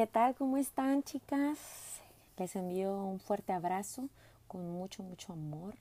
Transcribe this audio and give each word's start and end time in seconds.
¿qué 0.00 0.06
tal? 0.06 0.34
¿Cómo 0.34 0.56
están 0.56 1.02
chicas? 1.02 1.58
Les 2.38 2.56
envío 2.56 3.04
un 3.04 3.20
fuerte 3.20 3.52
abrazo 3.52 4.08
con 4.48 4.66
mucho, 4.66 5.02
mucho 5.02 5.34
amor 5.34 5.74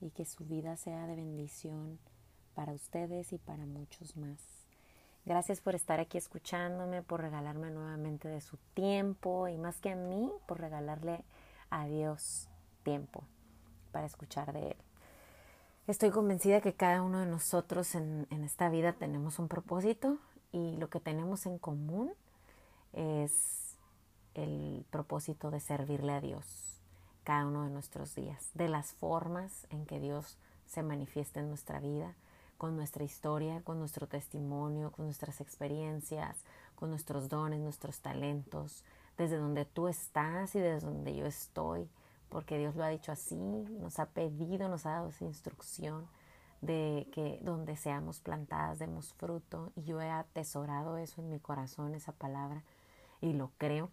y 0.00 0.08
que 0.12 0.24
su 0.24 0.46
vida 0.46 0.78
sea 0.78 1.06
de 1.06 1.14
bendición 1.14 1.98
para 2.54 2.72
ustedes 2.72 3.34
y 3.34 3.36
para 3.36 3.66
muchos 3.66 4.16
más. 4.16 4.40
Gracias 5.26 5.60
por 5.60 5.74
estar 5.74 6.00
aquí 6.00 6.16
escuchándome, 6.16 7.02
por 7.02 7.20
regalarme 7.20 7.70
nuevamente 7.70 8.28
de 8.28 8.40
su 8.40 8.56
tiempo 8.72 9.46
y 9.46 9.58
más 9.58 9.78
que 9.78 9.90
a 9.90 9.94
mí, 9.94 10.32
por 10.46 10.58
regalarle 10.58 11.22
a 11.68 11.84
Dios 11.84 12.48
tiempo 12.82 13.24
para 13.92 14.06
escuchar 14.06 14.54
de 14.54 14.68
Él. 14.68 14.76
Estoy 15.86 16.08
convencida 16.08 16.62
que 16.62 16.72
cada 16.72 17.02
uno 17.02 17.20
de 17.20 17.26
nosotros 17.26 17.94
en, 17.94 18.26
esta 18.42 18.70
vida 18.70 18.94
tenemos 18.94 19.38
un 19.38 19.48
propósito 19.48 20.16
y 20.50 20.78
lo 20.78 20.88
que 20.88 20.98
tenemos 20.98 21.44
en 21.44 21.58
común 21.58 22.10
es 22.10 22.29
el 22.92 24.84
propósito 24.90 25.50
de 25.50 25.60
servirle 25.60 26.12
a 26.12 26.20
Dios 26.20 26.70
cada 27.24 27.46
uno 27.46 27.64
de 27.64 27.70
nuestros 27.70 28.14
días, 28.14 28.50
de 28.54 28.68
las 28.68 28.92
formas 28.92 29.66
en 29.70 29.86
que 29.86 30.00
Dios 30.00 30.38
se 30.66 30.82
manifiesta 30.82 31.40
en 31.40 31.48
nuestra 31.48 31.80
vida, 31.80 32.14
con 32.56 32.76
nuestra 32.76 33.04
historia, 33.04 33.62
con 33.62 33.78
nuestro 33.78 34.06
testimonio, 34.06 34.90
con 34.92 35.06
nuestras 35.06 35.40
experiencias, 35.40 36.44
con 36.74 36.90
nuestros 36.90 37.28
dones, 37.28 37.60
nuestros 37.60 38.00
talentos, 38.00 38.84
desde 39.16 39.36
donde 39.36 39.64
tú 39.64 39.88
estás 39.88 40.54
y 40.54 40.60
desde 40.60 40.86
donde 40.86 41.14
yo 41.14 41.26
estoy, 41.26 41.88
porque 42.28 42.58
Dios 42.58 42.76
lo 42.76 42.84
ha 42.84 42.88
dicho 42.88 43.12
así, 43.12 43.36
nos 43.36 43.98
ha 43.98 44.06
pedido, 44.06 44.68
nos 44.68 44.86
ha 44.86 44.90
dado 44.90 45.08
esa 45.08 45.24
instrucción 45.24 46.06
de 46.60 47.08
que 47.12 47.38
donde 47.42 47.76
seamos 47.76 48.20
plantadas 48.20 48.78
demos 48.78 49.14
fruto 49.14 49.72
y 49.76 49.84
yo 49.84 50.00
he 50.00 50.10
atesorado 50.10 50.96
eso 50.98 51.20
en 51.20 51.30
mi 51.30 51.38
corazón, 51.38 51.94
esa 51.94 52.12
palabra 52.12 52.62
y 53.20 53.32
lo 53.32 53.52
creo. 53.58 53.90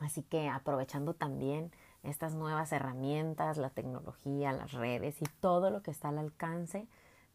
Así 0.00 0.22
que 0.22 0.48
aprovechando 0.48 1.14
también 1.14 1.72
estas 2.02 2.34
nuevas 2.34 2.72
herramientas, 2.72 3.56
la 3.56 3.70
tecnología, 3.70 4.52
las 4.52 4.72
redes 4.72 5.20
y 5.22 5.24
todo 5.40 5.70
lo 5.70 5.82
que 5.82 5.90
está 5.90 6.08
al 6.08 6.18
alcance, 6.18 6.86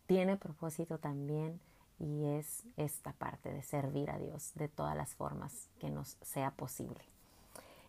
tiene 0.06 0.38
propósito 0.38 0.98
también 1.00 1.60
y 2.00 2.26
es 2.26 2.64
esta 2.78 3.14
parte 3.14 3.52
de 3.52 3.62
servir 3.62 4.10
a 4.10 4.18
Dios 4.18 4.54
de 4.56 4.68
todas 4.68 4.96
las 4.96 5.16
formas 5.16 5.70
que 5.80 5.90
nos 5.90 6.18
sea 6.22 6.52
posible. 6.52 7.04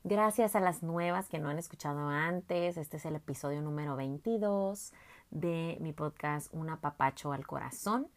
Gracias 0.02 0.56
a 0.56 0.60
las 0.60 0.82
nuevas 0.82 1.28
que 1.28 1.38
no 1.38 1.48
han 1.50 1.58
escuchado 1.58 2.08
antes, 2.08 2.76
este 2.76 2.96
es 2.96 3.04
el 3.04 3.16
episodio 3.16 3.60
número 3.60 3.96
22 3.96 4.92
de 5.30 5.76
mi 5.80 5.92
podcast 5.92 6.52
Un 6.52 6.70
apapacho 6.70 7.32
al 7.32 7.46
corazón. 7.46 8.08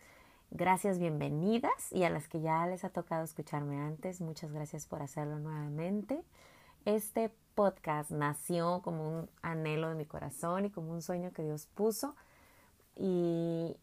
Gracias, 0.56 1.00
bienvenidas 1.00 1.92
y 1.92 2.04
a 2.04 2.12
las 2.12 2.28
que 2.28 2.40
ya 2.40 2.68
les 2.68 2.84
ha 2.84 2.90
tocado 2.90 3.24
escucharme 3.24 3.82
antes, 3.82 4.22
muchas 4.22 4.52
gracias 4.52 4.86
por 4.86 5.02
hacerlo 5.02 5.40
nuevamente. 5.40 6.24
Este 6.86 7.32
podcast 7.56 8.12
nació 8.12 8.84
como 8.84 9.10
un 9.10 9.30
anhelo 9.42 9.90
de 9.90 9.96
mi 9.96 10.06
corazón 10.06 10.66
y 10.66 10.70
como 10.70 10.92
un 10.92 11.02
sueño 11.02 11.32
que 11.32 11.42
Dios 11.42 11.66
puso 11.74 12.16
y, 12.96 13.76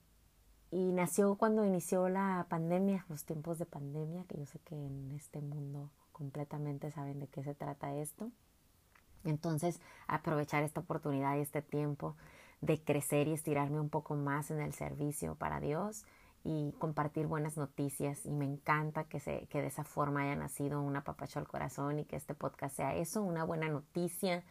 y 0.70 0.92
nació 0.92 1.34
cuando 1.34 1.64
inició 1.64 2.08
la 2.08 2.46
pandemia, 2.48 3.04
los 3.08 3.24
tiempos 3.24 3.58
de 3.58 3.66
pandemia, 3.66 4.22
que 4.28 4.38
yo 4.38 4.46
sé 4.46 4.60
que 4.60 4.76
en 4.76 5.10
este 5.10 5.40
mundo 5.40 5.90
completamente 6.12 6.92
saben 6.92 7.18
de 7.18 7.26
qué 7.26 7.42
se 7.42 7.56
trata 7.56 7.96
esto. 7.96 8.30
Entonces, 9.24 9.80
aprovechar 10.06 10.62
esta 10.62 10.78
oportunidad 10.78 11.36
y 11.36 11.40
este 11.40 11.62
tiempo 11.62 12.14
de 12.60 12.80
crecer 12.80 13.26
y 13.26 13.32
estirarme 13.32 13.80
un 13.80 13.88
poco 13.88 14.14
más 14.14 14.52
en 14.52 14.60
el 14.60 14.72
servicio 14.72 15.34
para 15.34 15.58
Dios 15.58 16.04
y 16.44 16.72
compartir 16.78 17.26
buenas 17.26 17.56
noticias 17.56 18.24
y 18.24 18.30
me 18.30 18.46
encanta 18.46 19.04
que, 19.04 19.20
se, 19.20 19.46
que 19.48 19.60
de 19.60 19.68
esa 19.68 19.84
forma 19.84 20.22
haya 20.22 20.36
nacido 20.36 20.80
un 20.80 20.96
apapacho 20.96 21.38
al 21.38 21.46
corazón 21.46 21.98
y 21.98 22.04
que 22.04 22.16
este 22.16 22.34
podcast 22.34 22.76
sea 22.76 22.94
eso, 22.94 23.22
una 23.22 23.44
buena 23.44 23.68
noticia, 23.68 24.42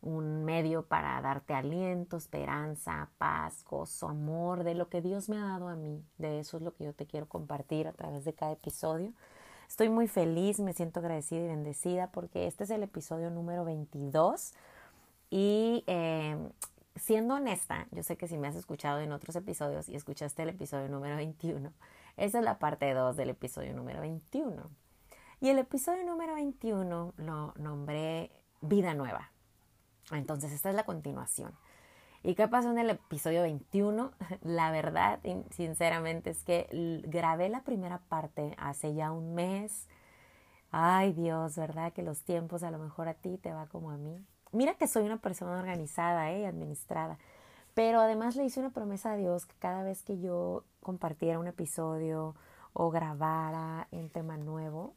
un 0.00 0.44
medio 0.44 0.86
para 0.86 1.20
darte 1.20 1.54
aliento, 1.54 2.16
esperanza, 2.16 3.10
paz, 3.18 3.64
gozo, 3.64 4.08
amor, 4.08 4.64
de 4.64 4.74
lo 4.74 4.88
que 4.88 5.02
Dios 5.02 5.28
me 5.28 5.38
ha 5.38 5.44
dado 5.44 5.68
a 5.68 5.76
mí. 5.76 6.02
De 6.18 6.40
eso 6.40 6.58
es 6.58 6.62
lo 6.62 6.74
que 6.74 6.84
yo 6.84 6.92
te 6.92 7.06
quiero 7.06 7.26
compartir 7.26 7.88
a 7.88 7.92
través 7.92 8.24
de 8.24 8.34
cada 8.34 8.52
episodio. 8.52 9.12
Estoy 9.68 9.88
muy 9.88 10.08
feliz, 10.08 10.60
me 10.60 10.72
siento 10.72 11.00
agradecida 11.00 11.40
y 11.40 11.48
bendecida 11.48 12.10
porque 12.10 12.46
este 12.46 12.64
es 12.64 12.70
el 12.70 12.82
episodio 12.82 13.30
número 13.30 13.64
22 13.64 14.52
y 15.30 15.84
eh, 15.86 16.36
siendo 16.96 17.34
honesta, 17.34 17.86
yo 17.90 18.02
sé 18.02 18.16
que 18.16 18.28
si 18.28 18.38
me 18.38 18.48
has 18.48 18.56
escuchado 18.56 19.00
en 19.00 19.12
otros 19.12 19.36
episodios 19.36 19.88
y 19.88 19.96
escuchaste 19.96 20.42
el 20.42 20.50
episodio 20.50 20.88
número 20.88 21.16
21, 21.16 21.72
esa 22.16 22.38
es 22.38 22.44
la 22.44 22.58
parte 22.58 22.92
2 22.92 23.16
del 23.16 23.30
episodio 23.30 23.74
número 23.74 24.00
21. 24.00 24.70
Y 25.40 25.48
el 25.48 25.58
episodio 25.58 26.04
número 26.04 26.34
21 26.34 27.14
lo 27.16 27.54
nombré 27.56 28.30
Vida 28.60 28.94
Nueva. 28.94 29.30
Entonces, 30.12 30.52
esta 30.52 30.70
es 30.70 30.76
la 30.76 30.84
continuación. 30.84 31.52
¿Y 32.22 32.34
qué 32.34 32.48
pasó 32.48 32.70
en 32.70 32.78
el 32.78 32.90
episodio 32.90 33.42
21? 33.42 34.12
La 34.42 34.70
verdad, 34.70 35.20
sinceramente, 35.50 36.30
es 36.30 36.42
que 36.42 36.68
grabé 37.06 37.50
la 37.50 37.62
primera 37.62 37.98
parte 37.98 38.54
hace 38.56 38.94
ya 38.94 39.12
un 39.12 39.34
mes. 39.34 39.86
Ay 40.70 41.12
Dios, 41.12 41.56
¿verdad? 41.56 41.92
Que 41.92 42.02
los 42.02 42.22
tiempos 42.22 42.62
a 42.62 42.70
lo 42.70 42.78
mejor 42.78 43.08
a 43.08 43.14
ti 43.14 43.38
te 43.38 43.52
va 43.52 43.66
como 43.66 43.90
a 43.90 43.96
mí. 43.96 44.24
Mira 44.54 44.74
que 44.74 44.86
soy 44.86 45.04
una 45.04 45.16
persona 45.16 45.58
organizada 45.58 46.30
y 46.32 46.42
¿eh? 46.42 46.46
administrada, 46.46 47.18
pero 47.74 48.00
además 48.00 48.36
le 48.36 48.44
hice 48.44 48.60
una 48.60 48.70
promesa 48.70 49.12
a 49.12 49.16
Dios 49.16 49.46
que 49.46 49.56
cada 49.58 49.82
vez 49.82 50.04
que 50.04 50.20
yo 50.20 50.62
compartiera 50.80 51.40
un 51.40 51.48
episodio 51.48 52.36
o 52.72 52.90
grabara 52.90 53.88
un 53.90 54.10
tema 54.10 54.36
nuevo, 54.36 54.94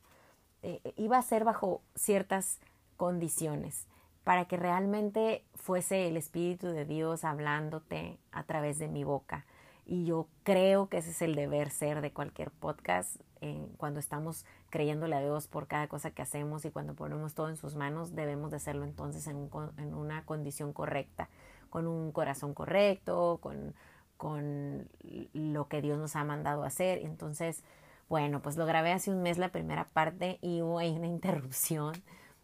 eh, 0.62 0.94
iba 0.96 1.18
a 1.18 1.24
ser 1.24 1.44
bajo 1.44 1.82
ciertas 1.96 2.60
condiciones 2.98 3.88
para 4.24 4.46
que 4.46 4.58
realmente 4.58 5.44
fuese 5.56 6.08
el 6.08 6.18
Espíritu 6.18 6.68
de 6.68 6.86
Dios 6.86 7.24
hablándote 7.24 8.20
a 8.32 8.44
través 8.44 8.78
de 8.78 8.88
mi 8.88 9.04
boca. 9.04 9.48
Y 9.90 10.04
yo 10.04 10.28
creo 10.44 10.90
que 10.90 10.98
ese 10.98 11.12
es 11.12 11.22
el 11.22 11.34
deber 11.34 11.70
ser 11.70 12.02
de 12.02 12.12
cualquier 12.12 12.52
podcast 12.52 13.16
eh, 13.40 13.66
cuando 13.78 14.02
estamos 14.02 14.46
creyéndole 14.70 15.16
a 15.16 15.22
Dios 15.22 15.48
por 15.48 15.68
cada 15.68 15.88
cosa 15.88 16.12
que 16.12 16.22
hacemos 16.22 16.66
y 16.66 16.72
cuando 16.72 16.94
ponemos 16.94 17.34
todo 17.34 17.48
en 17.48 17.56
sus 17.56 17.76
manos, 17.76 18.14
debemos 18.14 18.52
de 18.52 18.58
hacerlo 18.58 18.84
entonces 18.84 19.26
en, 19.28 19.50
en 19.78 19.94
una 19.94 20.26
condición 20.26 20.74
correcta, 20.74 21.30
con 21.70 21.88
un 21.88 22.12
corazón 22.12 22.54
correcto, 22.54 23.40
con, 23.42 23.76
con 24.18 24.90
lo 25.32 25.70
que 25.70 25.82
Dios 25.82 25.98
nos 25.98 26.18
ha 26.18 26.26
mandado 26.26 26.66
a 26.66 26.68
hacer. 26.68 26.98
Entonces, 26.98 27.64
bueno, 28.10 28.42
pues 28.42 28.58
lo 28.58 28.66
grabé 28.66 28.92
hace 28.92 29.10
un 29.10 29.22
mes 29.22 29.38
la 29.38 29.54
primera 29.54 29.86
parte 29.86 30.38
y 30.42 30.62
hubo 30.62 30.80
ahí 30.80 30.98
una 30.98 31.08
interrupción, 31.08 31.94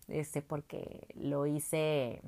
este, 0.07 0.41
porque 0.41 1.09
lo 1.15 1.45
hice 1.45 2.21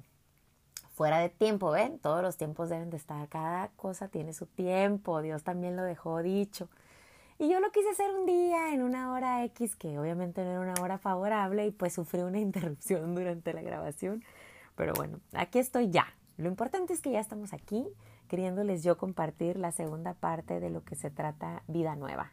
fuera 0.96 1.20
de 1.20 1.30
tiempo, 1.30 1.72
¿ven? 1.72 2.00
Todos 2.00 2.22
los 2.24 2.38
tiempos 2.38 2.70
deben 2.70 2.90
de 2.90 2.98
estar, 2.98 3.28
cada 3.28 3.68
cosa 3.76 4.08
tiene 4.08 4.32
su 4.32 4.46
tiempo, 4.46 5.22
Dios 5.22 5.44
también 5.44 5.76
lo 5.76 5.84
dejó 5.84 6.24
dicho. 6.24 6.70
Y 7.38 7.50
yo 7.50 7.60
lo 7.60 7.70
quise 7.72 7.90
hacer 7.90 8.10
un 8.12 8.26
día 8.26 8.74
en 8.74 8.82
una 8.82 9.12
hora 9.12 9.44
X, 9.44 9.76
que 9.76 10.00
obviamente 10.00 10.42
no 10.46 10.52
era 10.52 10.60
una 10.62 10.82
hora 10.82 10.98
favorable, 10.98 11.68
y 11.68 11.72
pues 11.72 11.94
sufrí 11.94 12.22
una 12.22 12.40
interrupción 12.50 13.14
durante 13.14 13.54
la 13.54 13.62
grabación. 13.62 14.24
Pero 14.76 14.94
bueno, 14.94 15.20
aquí 15.34 15.60
estoy 15.60 15.90
ya. 15.90 16.08
Lo 16.38 16.48
importante 16.48 16.94
es 16.94 17.02
que 17.02 17.12
ya 17.12 17.20
estamos 17.20 17.52
aquí, 17.52 17.86
queriéndoles 18.30 18.84
yo 18.84 18.98
compartir 18.98 19.58
la 19.58 19.74
segunda 19.74 20.14
parte 20.14 20.62
de 20.62 20.70
lo 20.70 20.84
que 20.84 20.96
se 20.96 21.12
trata 21.12 21.64
Vida 21.68 21.98
Nueva. 21.98 22.32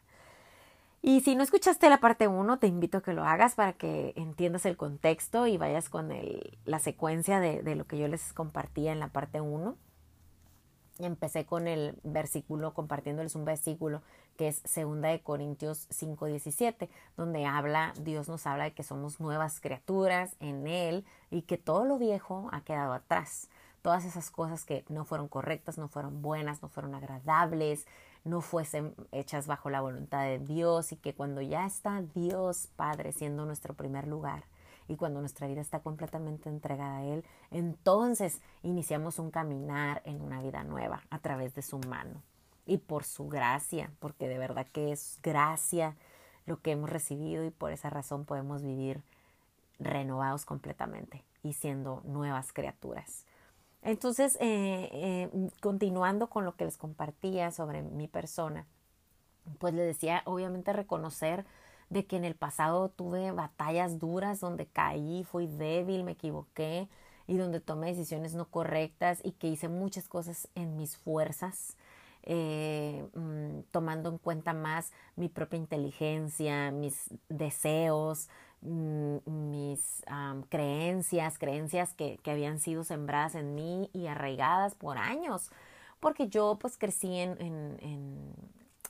Y 1.05 1.19
si 1.19 1.35
no 1.35 1.43
escuchaste 1.43 1.89
la 1.89 1.99
parte 1.99 2.29
1, 2.29 2.59
te 2.59 2.67
invito 2.67 2.99
a 2.99 3.03
que 3.03 3.11
lo 3.11 3.25
hagas 3.25 3.55
para 3.55 3.73
que 3.73 4.13
entiendas 4.15 4.65
el 4.65 4.77
contexto 4.77 5.47
y 5.47 5.57
vayas 5.57 5.89
con 5.89 6.13
el, 6.13 6.57
la 6.63 6.79
secuencia 6.79 7.41
de, 7.41 7.75
lo 7.75 7.85
que 7.85 7.97
yo 7.97 8.07
les 8.07 8.31
compartía 8.31 8.93
en 8.93 9.01
la 9.01 9.09
parte 9.09 9.41
1. 9.41 9.75
Empecé 10.99 11.45
con 11.45 11.67
el 11.67 11.99
versículo, 12.03 12.73
compartiéndoles 12.73 13.35
un 13.35 13.43
versículo 13.43 14.01
que 14.37 14.47
es 14.47 14.61
segunda 14.63 15.09
de 15.09 15.21
Corintios 15.21 15.89
5:17, 15.89 16.87
donde 17.17 17.45
habla, 17.45 17.91
Dios 17.99 18.29
nos 18.29 18.47
habla 18.47 18.63
de 18.63 18.73
que 18.73 18.83
somos 18.83 19.19
nuevas 19.19 19.59
criaturas 19.59 20.37
en 20.39 20.67
Él 20.67 21.03
y 21.29 21.41
que 21.41 21.57
todo 21.57 21.83
lo 21.83 21.97
viejo 21.97 22.47
ha 22.53 22.61
quedado 22.61 22.93
atrás. 22.93 23.49
Todas 23.83 24.05
esas 24.05 24.31
cosas 24.31 24.65
que 24.65 24.85
no 24.89 25.05
fueron 25.05 25.27
correctas, 25.27 25.77
no 25.77 25.89
fueron 25.89 26.21
buenas, 26.21 26.63
no 26.63 26.69
fueron 26.69 26.95
agradables, 26.95 27.85
no 28.23 28.41
fuesen 28.41 28.95
hechas 29.11 29.45
bajo 29.45 29.69
la 29.69 29.81
voluntad 29.81 30.23
de 30.23 30.39
Dios 30.39 30.93
y 30.93 30.95
que 30.95 31.13
cuando 31.13 31.41
ya 31.41 31.65
está 31.65 32.01
Dios 32.15 32.69
Padre 32.75 33.11
siendo 33.11 33.45
nuestro 33.45 33.73
primer 33.73 34.07
lugar 34.07 34.45
y 34.87 34.95
cuando 34.95 35.19
nuestra 35.19 35.47
vida 35.47 35.61
está 35.61 35.81
completamente 35.81 36.49
entregada 36.49 36.99
a 36.99 37.03
Él, 37.03 37.25
entonces 37.51 38.39
iniciamos 38.63 39.19
un 39.19 39.31
caminar 39.31 40.01
en 40.05 40.21
una 40.21 40.41
vida 40.41 40.63
nueva 40.63 41.03
a 41.09 41.19
través 41.19 41.53
de 41.53 41.61
su 41.61 41.77
mano 41.79 42.21
y 42.65 42.77
por 42.77 43.03
su 43.03 43.27
gracia, 43.27 43.91
porque 43.99 44.27
de 44.27 44.37
verdad 44.37 44.65
que 44.65 44.91
es 44.91 45.19
gracia 45.21 45.95
lo 46.45 46.61
que 46.61 46.71
hemos 46.71 46.89
recibido 46.89 47.43
y 47.45 47.49
por 47.49 47.71
esa 47.71 47.89
razón 47.89 48.25
podemos 48.25 48.63
vivir 48.63 49.01
renovados 49.79 50.45
completamente 50.45 51.23
y 51.43 51.51
siendo 51.53 52.01
nuevas 52.05 52.53
criaturas. 52.53 53.25
Entonces, 53.83 54.37
eh, 54.39 54.89
eh, 54.93 55.29
continuando 55.61 56.29
con 56.29 56.45
lo 56.45 56.55
que 56.55 56.65
les 56.65 56.77
compartía 56.77 57.51
sobre 57.51 57.83
mi 57.83 58.07
persona, 58.07 58.65
pues 59.59 59.73
les 59.73 59.85
decía, 59.85 60.21
obviamente 60.25 60.71
reconocer 60.71 61.45
de 61.89 62.05
que 62.05 62.15
en 62.15 62.23
el 62.23 62.35
pasado 62.35 62.89
tuve 62.89 63.31
batallas 63.31 63.99
duras 63.99 64.39
donde 64.39 64.67
caí, 64.67 65.25
fui 65.25 65.47
débil, 65.47 66.03
me 66.05 66.13
equivoqué 66.13 66.87
y 67.27 67.37
donde 67.37 67.59
tomé 67.59 67.87
decisiones 67.87 68.33
no 68.35 68.49
correctas 68.49 69.19
y 69.23 69.33
que 69.33 69.47
hice 69.47 69.67
muchas 69.67 70.07
cosas 70.07 70.47
en 70.55 70.77
mis 70.77 70.97
fuerzas, 70.97 71.77
eh, 72.23 73.05
mm, 73.13 73.63
tomando 73.71 74.09
en 74.09 74.17
cuenta 74.17 74.53
más 74.53 74.91
mi 75.17 75.27
propia 75.27 75.57
inteligencia, 75.57 76.71
mis 76.71 77.09
deseos, 77.27 78.29
mis 78.63 80.03
creencias, 80.49 81.37
creencias 81.37 81.93
que, 81.93 82.19
habían 82.25 82.59
sido 82.59 82.83
sembradas 82.83 83.35
en 83.35 83.55
mí 83.55 83.89
y 83.93 84.07
arraigadas 84.07 84.75
por 84.75 84.97
años, 84.97 85.51
porque 85.99 86.27
yo 86.27 86.57
pues 86.59 86.77
crecí 86.77 87.17
en, 87.17 87.31
en, 87.41 87.77
en, 87.81 88.33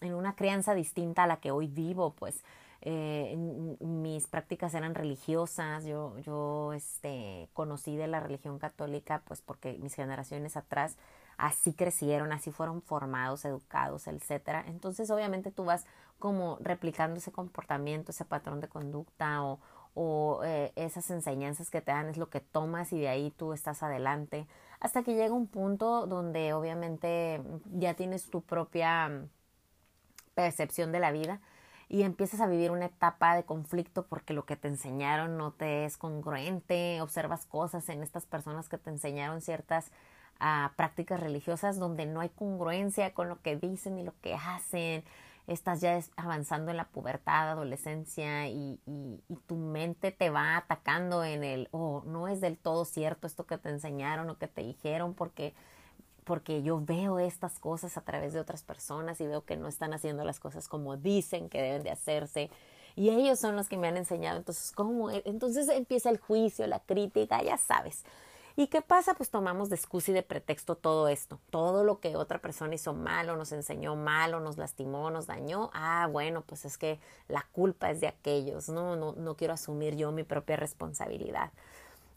en 0.02 0.14
una 0.14 0.36
crianza 0.36 0.74
distinta 0.74 1.24
a 1.24 1.28
la 1.28 1.38
que 1.38 1.52
hoy 1.52 1.68
vivo, 1.68 2.14
pues. 2.18 2.44
Eh, 2.86 3.38
mis 3.80 4.28
prácticas 4.28 4.74
eran 4.74 4.94
religiosas, 4.94 5.86
yo, 5.86 6.20
yo 6.20 6.74
este, 6.74 7.48
conocí 7.54 7.96
de 7.96 8.08
la 8.08 8.20
religión 8.20 8.60
católica 8.60 9.22
pues 9.26 9.42
porque 9.42 9.78
mis 9.82 9.94
generaciones 9.94 10.58
atrás 10.58 10.98
así 11.38 11.72
crecieron, 11.72 12.34
así 12.34 12.52
fueron 12.52 12.82
formados, 12.82 13.46
educados, 13.46 14.08
etcétera. 14.08 14.66
Entonces 14.68 15.10
obviamente 15.12 15.50
tú 15.50 15.64
vas 15.64 15.86
como 16.24 16.58
replicando 16.62 17.18
ese 17.18 17.34
comportamiento, 17.34 18.12
ese 18.12 18.24
patrón 18.24 18.62
de 18.62 18.70
conducta 18.70 19.44
o, 19.44 19.60
o 19.94 20.40
eh, 20.46 20.72
esas 20.78 21.12
enseñanzas 21.12 21.70
que 21.70 21.82
te 21.82 21.92
dan 21.92 22.08
es 22.08 22.16
lo 22.16 22.30
que 22.30 22.40
tomas 22.40 22.94
y 22.94 23.02
de 23.02 23.10
ahí 23.10 23.32
tú 23.32 23.52
estás 23.52 23.84
adelante 23.84 24.48
hasta 24.80 25.04
que 25.04 25.16
llega 25.16 25.34
un 25.34 25.48
punto 25.48 26.08
donde 26.08 26.54
obviamente 26.54 27.42
ya 27.74 27.96
tienes 27.96 28.30
tu 28.30 28.40
propia 28.40 29.28
percepción 30.34 30.94
de 30.94 31.02
la 31.02 31.12
vida 31.12 31.42
y 31.90 32.04
empiezas 32.04 32.40
a 32.40 32.48
vivir 32.48 32.72
una 32.72 32.86
etapa 32.86 33.36
de 33.36 33.44
conflicto 33.44 34.08
porque 34.08 34.34
lo 34.34 34.46
que 34.46 34.56
te 34.56 34.70
enseñaron 34.70 35.36
no 35.36 35.52
te 35.52 35.84
es 35.84 35.98
congruente, 35.98 37.02
observas 37.02 37.46
cosas 37.48 37.90
en 37.90 38.02
estas 38.02 38.26
personas 38.26 38.70
que 38.70 38.78
te 38.78 38.92
enseñaron 38.92 39.42
ciertas 39.42 39.92
uh, 40.40 40.74
prácticas 40.78 41.20
religiosas 41.20 41.78
donde 41.78 42.06
no 42.06 42.22
hay 42.22 42.30
congruencia 42.30 43.14
con 43.14 43.28
lo 43.28 43.42
que 43.42 43.58
dicen 43.58 43.98
y 43.98 44.04
lo 44.04 44.14
que 44.22 44.36
hacen, 44.36 45.04
estás 45.48 45.82
ya 45.82 46.00
avanzando 46.16 46.72
en 46.72 46.78
la 46.78 46.88
pubertad, 46.90 47.52
adolescencia 47.52 48.48
y, 48.48 48.80
tu 49.48 49.56
mente 49.56 50.12
te 50.12 50.30
va 50.30 50.58
atacando 50.58 51.24
en 51.24 51.44
el, 51.44 51.68
oh, 51.72 52.04
no 52.06 52.28
es 52.28 52.40
del 52.42 52.58
todo 52.58 52.86
cierto 52.86 53.28
esto 53.28 53.46
que 53.46 53.58
te 53.58 53.70
enseñaron 53.70 54.30
o 54.30 54.38
que 54.38 54.48
te 54.48 54.62
dijeron 54.64 55.14
porque 55.14 55.54
porque 56.24 56.64
yo 56.64 56.80
veo 56.80 57.20
estas 57.20 57.60
cosas 57.60 57.98
a 57.98 58.02
través 58.02 58.32
de 58.34 58.40
otras 58.40 58.64
personas 58.64 59.20
y 59.20 59.28
veo 59.28 59.44
que 59.44 59.58
no 59.58 59.68
están 59.68 59.94
haciendo 59.94 60.24
las 60.24 60.40
cosas 60.40 60.70
como 60.70 60.96
dicen 60.96 61.50
que 61.50 61.62
deben 61.62 61.84
de 61.84 61.92
hacerse. 61.92 62.50
Y 62.96 63.10
ellos 63.10 63.40
son 63.40 63.56
los 63.56 63.68
que 63.68 63.78
me 63.78 63.88
han 63.88 63.98
enseñado. 63.98 64.38
Entonces, 64.38 64.72
¿cómo? 64.72 65.10
Entonces 65.12 65.68
empieza 65.68 66.10
el 66.10 66.20
juicio, 66.20 66.66
la 66.68 66.80
crítica, 66.80 67.42
ya 67.44 67.58
sabes. 67.58 68.06
¿Y 68.56 68.68
qué 68.68 68.82
pasa? 68.82 69.16
Pues 69.16 69.32
tomamos 69.32 69.70
de 69.70 69.76
excusa 69.76 70.12
y 70.12 70.14
de 70.14 70.22
pretexto 70.22 70.76
todo 70.76 71.08
esto. 71.08 71.40
Todo 71.50 71.84
lo 71.84 72.00
que 72.00 72.16
otra 72.16 72.40
persona 72.40 72.76
hizo 72.76 72.94
mal 72.94 73.30
o 73.30 73.36
nos 73.36 73.52
enseñó 73.52 73.96
mal 73.96 74.36
o 74.36 74.40
nos 74.40 74.58
lastimó, 74.58 75.10
nos 75.10 75.26
dañó. 75.26 75.72
Ah, 75.74 76.08
bueno, 76.12 76.42
pues 76.42 76.66
es 76.66 76.78
que 76.78 77.00
la 77.28 77.48
culpa 77.52 77.90
es 77.90 78.00
de 78.00 78.08
aquellos. 78.08 78.70
No, 78.70 78.96
no, 78.96 79.14
no 79.14 79.36
quiero 79.36 79.54
asumir 79.54 79.96
yo 79.96 80.12
mi 80.12 80.24
propia 80.24 80.56
responsabilidad. 80.56 81.52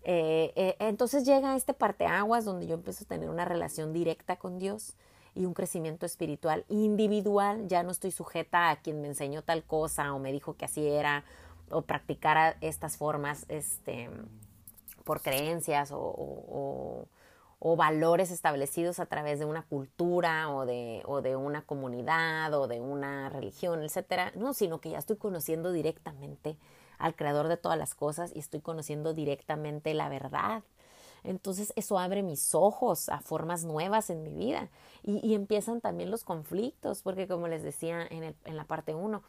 Eh, 0.04 0.52
eh, 0.56 0.76
entonces 0.78 1.24
llega 1.24 1.56
este 1.56 1.72
parteaguas 1.72 2.44
donde 2.44 2.66
yo 2.66 2.74
empiezo 2.74 3.04
a 3.04 3.08
tener 3.08 3.30
una 3.30 3.44
relación 3.44 3.92
directa 3.94 4.36
con 4.36 4.58
Dios 4.58 4.94
y 5.34 5.46
un 5.46 5.54
crecimiento 5.54 6.04
espiritual 6.04 6.66
individual. 6.68 7.66
Ya 7.66 7.82
no 7.82 7.90
estoy 7.90 8.10
sujeta 8.10 8.70
a 8.70 8.76
quien 8.76 9.00
me 9.00 9.08
enseñó 9.08 9.42
tal 9.42 9.64
cosa 9.64 10.12
o 10.12 10.18
me 10.18 10.32
dijo 10.32 10.54
que 10.54 10.66
así 10.66 10.86
era 10.86 11.24
o 11.70 11.82
practicara 11.82 12.56
estas 12.60 12.96
formas 12.98 13.46
este, 13.48 14.10
por 15.06 15.22
creencias 15.22 15.92
o, 15.92 17.06
o, 17.60 17.76
valores 17.76 18.30
establecidos 18.30 18.98
a 19.00 19.06
través 19.06 19.38
de 19.38 19.44
una 19.44 19.62
cultura 19.62 20.50
o 20.50 20.66
de, 20.66 21.02
o 21.04 21.22
de 21.22 21.36
una 21.36 21.62
comunidad 21.62 22.52
o 22.54 22.66
de 22.66 22.80
una 22.80 23.28
religión, 23.28 23.82
etcétera. 23.82 24.32
No, 24.34 24.52
sino 24.52 24.80
que 24.80 24.90
ya 24.90 24.98
estoy 24.98 25.16
conociendo 25.16 25.72
directamente 25.72 26.56
al 26.98 27.14
creador 27.14 27.48
de 27.48 27.56
todas 27.56 27.78
las 27.78 27.94
cosas 27.94 28.32
y 28.34 28.40
estoy 28.40 28.60
conociendo 28.60 29.14
directamente 29.14 29.94
la 29.94 30.08
verdad. 30.08 30.62
Entonces 31.22 31.72
eso 31.76 31.98
abre 31.98 32.22
mis 32.22 32.54
ojos 32.54 33.08
a 33.08 33.20
formas 33.20 33.64
nuevas 33.64 34.10
en 34.10 34.22
mi 34.22 34.34
vida 34.34 34.68
y, 35.02 35.34
empiezan 35.34 35.80
también 35.80 36.10
los 36.10 36.24
conflictos, 36.24 37.02
porque 37.02 37.28
como 37.28 37.46
les 37.46 37.62
decía 37.62 38.06
en, 38.10 38.34
en 38.44 38.56
la 38.56 38.64
parte 38.64 38.94
1, 38.94 39.22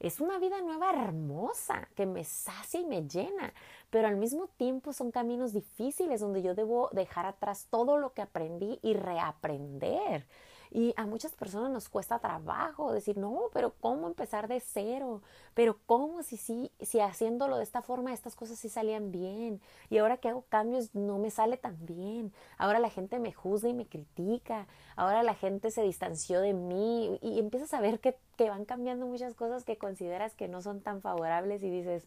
es 0.00 0.20
una 0.20 0.38
vida 0.38 0.60
nueva 0.60 0.90
hermosa 0.90 1.88
que 1.94 2.06
me 2.06 2.24
sacia 2.24 2.80
y 2.80 2.86
me 2.86 3.08
llena, 3.08 3.52
pero 3.90 4.08
al 4.08 4.16
mismo 4.16 4.48
tiempo 4.56 4.92
son 4.92 5.10
caminos 5.10 5.52
difíciles 5.52 6.20
donde 6.20 6.42
yo 6.42 6.54
debo 6.54 6.90
dejar 6.92 7.26
atrás 7.26 7.66
todo 7.70 7.96
lo 7.96 8.12
que 8.12 8.22
aprendí 8.22 8.78
y 8.82 8.94
reaprender. 8.94 10.26
Y 10.70 10.94
a 10.96 11.06
muchas 11.06 11.32
personas 11.32 11.70
nos 11.70 11.88
cuesta 11.88 12.18
trabajo 12.18 12.92
decir, 12.92 13.16
no, 13.16 13.42
pero 13.52 13.74
¿cómo 13.80 14.06
empezar 14.06 14.48
de 14.48 14.60
cero? 14.60 15.22
Pero 15.54 15.78
¿cómo 15.86 16.22
si, 16.22 16.36
si, 16.36 16.72
si 16.80 17.00
haciéndolo 17.00 17.56
de 17.56 17.62
esta 17.62 17.82
forma 17.82 18.12
estas 18.12 18.36
cosas 18.36 18.58
sí 18.58 18.68
salían 18.68 19.12
bien? 19.12 19.60
Y 19.90 19.98
ahora 19.98 20.16
que 20.16 20.28
hago 20.28 20.44
cambios 20.48 20.94
no 20.94 21.18
me 21.18 21.30
sale 21.30 21.56
tan 21.56 21.76
bien. 21.86 22.32
Ahora 22.58 22.78
la 22.78 22.90
gente 22.90 23.18
me 23.18 23.32
juzga 23.32 23.68
y 23.68 23.74
me 23.74 23.86
critica. 23.86 24.66
Ahora 24.96 25.22
la 25.22 25.34
gente 25.34 25.70
se 25.70 25.82
distanció 25.82 26.40
de 26.40 26.52
mí 26.52 27.18
y 27.22 27.38
empiezas 27.38 27.72
a 27.74 27.80
ver 27.80 28.00
que, 28.00 28.16
que 28.36 28.48
van 28.48 28.64
cambiando 28.64 29.06
muchas 29.06 29.34
cosas 29.34 29.64
que 29.64 29.78
consideras 29.78 30.34
que 30.34 30.48
no 30.48 30.62
son 30.62 30.80
tan 30.80 31.00
favorables 31.00 31.62
y 31.62 31.70
dices, 31.70 32.06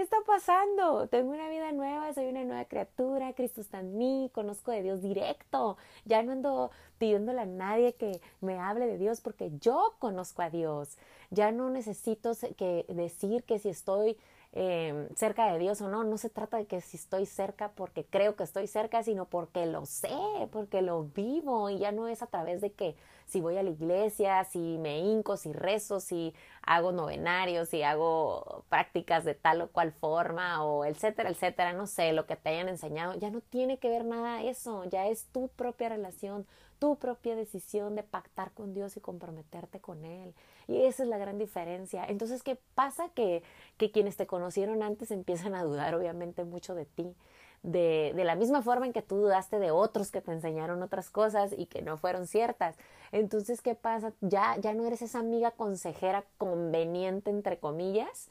¿Qué 0.00 0.04
está 0.04 0.16
pasando? 0.26 1.08
Tengo 1.08 1.30
una 1.30 1.50
vida 1.50 1.72
nueva, 1.72 2.14
soy 2.14 2.24
una 2.28 2.42
nueva 2.42 2.64
criatura, 2.64 3.34
Cristo 3.34 3.60
está 3.60 3.80
en 3.80 3.98
mí, 3.98 4.30
conozco 4.32 4.70
de 4.70 4.82
Dios 4.82 5.02
directo. 5.02 5.76
Ya 6.06 6.22
no 6.22 6.32
ando 6.32 6.70
pidiéndole 6.96 7.42
a 7.42 7.44
nadie 7.44 7.92
que 7.92 8.22
me 8.40 8.58
hable 8.58 8.86
de 8.86 8.96
Dios 8.96 9.20
porque 9.20 9.52
yo 9.60 9.96
conozco 9.98 10.40
a 10.40 10.48
Dios. 10.48 10.96
Ya 11.28 11.52
no 11.52 11.68
necesito 11.68 12.32
que 12.56 12.86
decir 12.88 13.44
que 13.44 13.58
si 13.58 13.68
estoy 13.68 14.16
eh, 14.52 15.08
cerca 15.14 15.52
de 15.52 15.58
Dios 15.58 15.80
o 15.80 15.88
no. 15.88 16.04
No 16.04 16.18
se 16.18 16.30
trata 16.30 16.56
de 16.56 16.66
que 16.66 16.80
si 16.80 16.96
estoy 16.96 17.26
cerca 17.26 17.72
porque 17.72 18.04
creo 18.04 18.36
que 18.36 18.44
estoy 18.44 18.66
cerca, 18.66 19.02
sino 19.02 19.26
porque 19.26 19.66
lo 19.66 19.86
sé, 19.86 20.10
porque 20.50 20.82
lo 20.82 21.04
vivo 21.04 21.70
y 21.70 21.78
ya 21.78 21.92
no 21.92 22.08
es 22.08 22.22
a 22.22 22.26
través 22.26 22.60
de 22.60 22.72
que 22.72 22.96
si 23.26 23.40
voy 23.40 23.56
a 23.56 23.62
la 23.62 23.70
iglesia, 23.70 24.42
si 24.44 24.58
me 24.78 24.98
hinco, 24.98 25.36
si 25.36 25.52
rezo, 25.52 26.00
si 26.00 26.34
hago 26.62 26.90
novenarios, 26.90 27.68
si 27.68 27.82
hago 27.82 28.64
prácticas 28.68 29.24
de 29.24 29.34
tal 29.34 29.62
o 29.62 29.68
cual 29.68 29.92
forma 29.92 30.64
o 30.64 30.84
etcétera, 30.84 31.30
etcétera, 31.30 31.72
no 31.72 31.86
sé, 31.86 32.12
lo 32.12 32.26
que 32.26 32.36
te 32.36 32.48
hayan 32.48 32.68
enseñado, 32.68 33.14
ya 33.14 33.30
no 33.30 33.40
tiene 33.40 33.78
que 33.78 33.88
ver 33.88 34.04
nada 34.04 34.42
eso, 34.42 34.84
ya 34.84 35.06
es 35.06 35.26
tu 35.26 35.48
propia 35.48 35.88
relación, 35.90 36.44
tu 36.80 36.96
propia 36.96 37.36
decisión 37.36 37.94
de 37.94 38.02
pactar 38.02 38.50
con 38.52 38.74
Dios 38.74 38.96
y 38.96 39.00
comprometerte 39.00 39.80
con 39.80 40.04
Él. 40.04 40.34
Y 40.70 40.84
esa 40.84 41.02
es 41.02 41.08
la 41.08 41.18
gran 41.18 41.36
diferencia. 41.36 42.04
Entonces, 42.06 42.44
¿qué 42.44 42.56
pasa? 42.76 43.08
Que, 43.08 43.42
que 43.76 43.90
quienes 43.90 44.16
te 44.16 44.28
conocieron 44.28 44.84
antes 44.84 45.10
empiezan 45.10 45.56
a 45.56 45.64
dudar 45.64 45.96
obviamente 45.96 46.44
mucho 46.44 46.76
de 46.76 46.84
ti. 46.84 47.12
De, 47.64 48.12
de, 48.14 48.24
la 48.24 48.36
misma 48.36 48.62
forma 48.62 48.86
en 48.86 48.92
que 48.92 49.02
tú 49.02 49.16
dudaste 49.16 49.58
de 49.58 49.70
otros 49.70 50.10
que 50.10 50.22
te 50.22 50.30
enseñaron 50.32 50.82
otras 50.82 51.10
cosas 51.10 51.52
y 51.54 51.66
que 51.66 51.82
no 51.82 51.98
fueron 51.98 52.28
ciertas. 52.28 52.76
Entonces, 53.10 53.60
¿qué 53.62 53.74
pasa? 53.74 54.12
Ya, 54.20 54.56
ya 54.58 54.72
no 54.72 54.86
eres 54.86 55.02
esa 55.02 55.18
amiga 55.18 55.50
consejera 55.50 56.24
conveniente, 56.38 57.30
entre 57.30 57.58
comillas, 57.58 58.28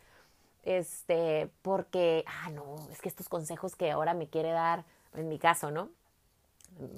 este, 0.64 1.50
porque, 1.62 2.24
ah, 2.26 2.50
no, 2.52 2.88
es 2.92 3.02
que 3.02 3.10
estos 3.10 3.28
consejos 3.30 3.76
que 3.76 3.92
ahora 3.92 4.14
me 4.14 4.30
quiere 4.30 4.52
dar, 4.52 4.86
en 5.14 5.28
mi 5.28 5.38
caso, 5.38 5.72
¿no? 5.72 5.90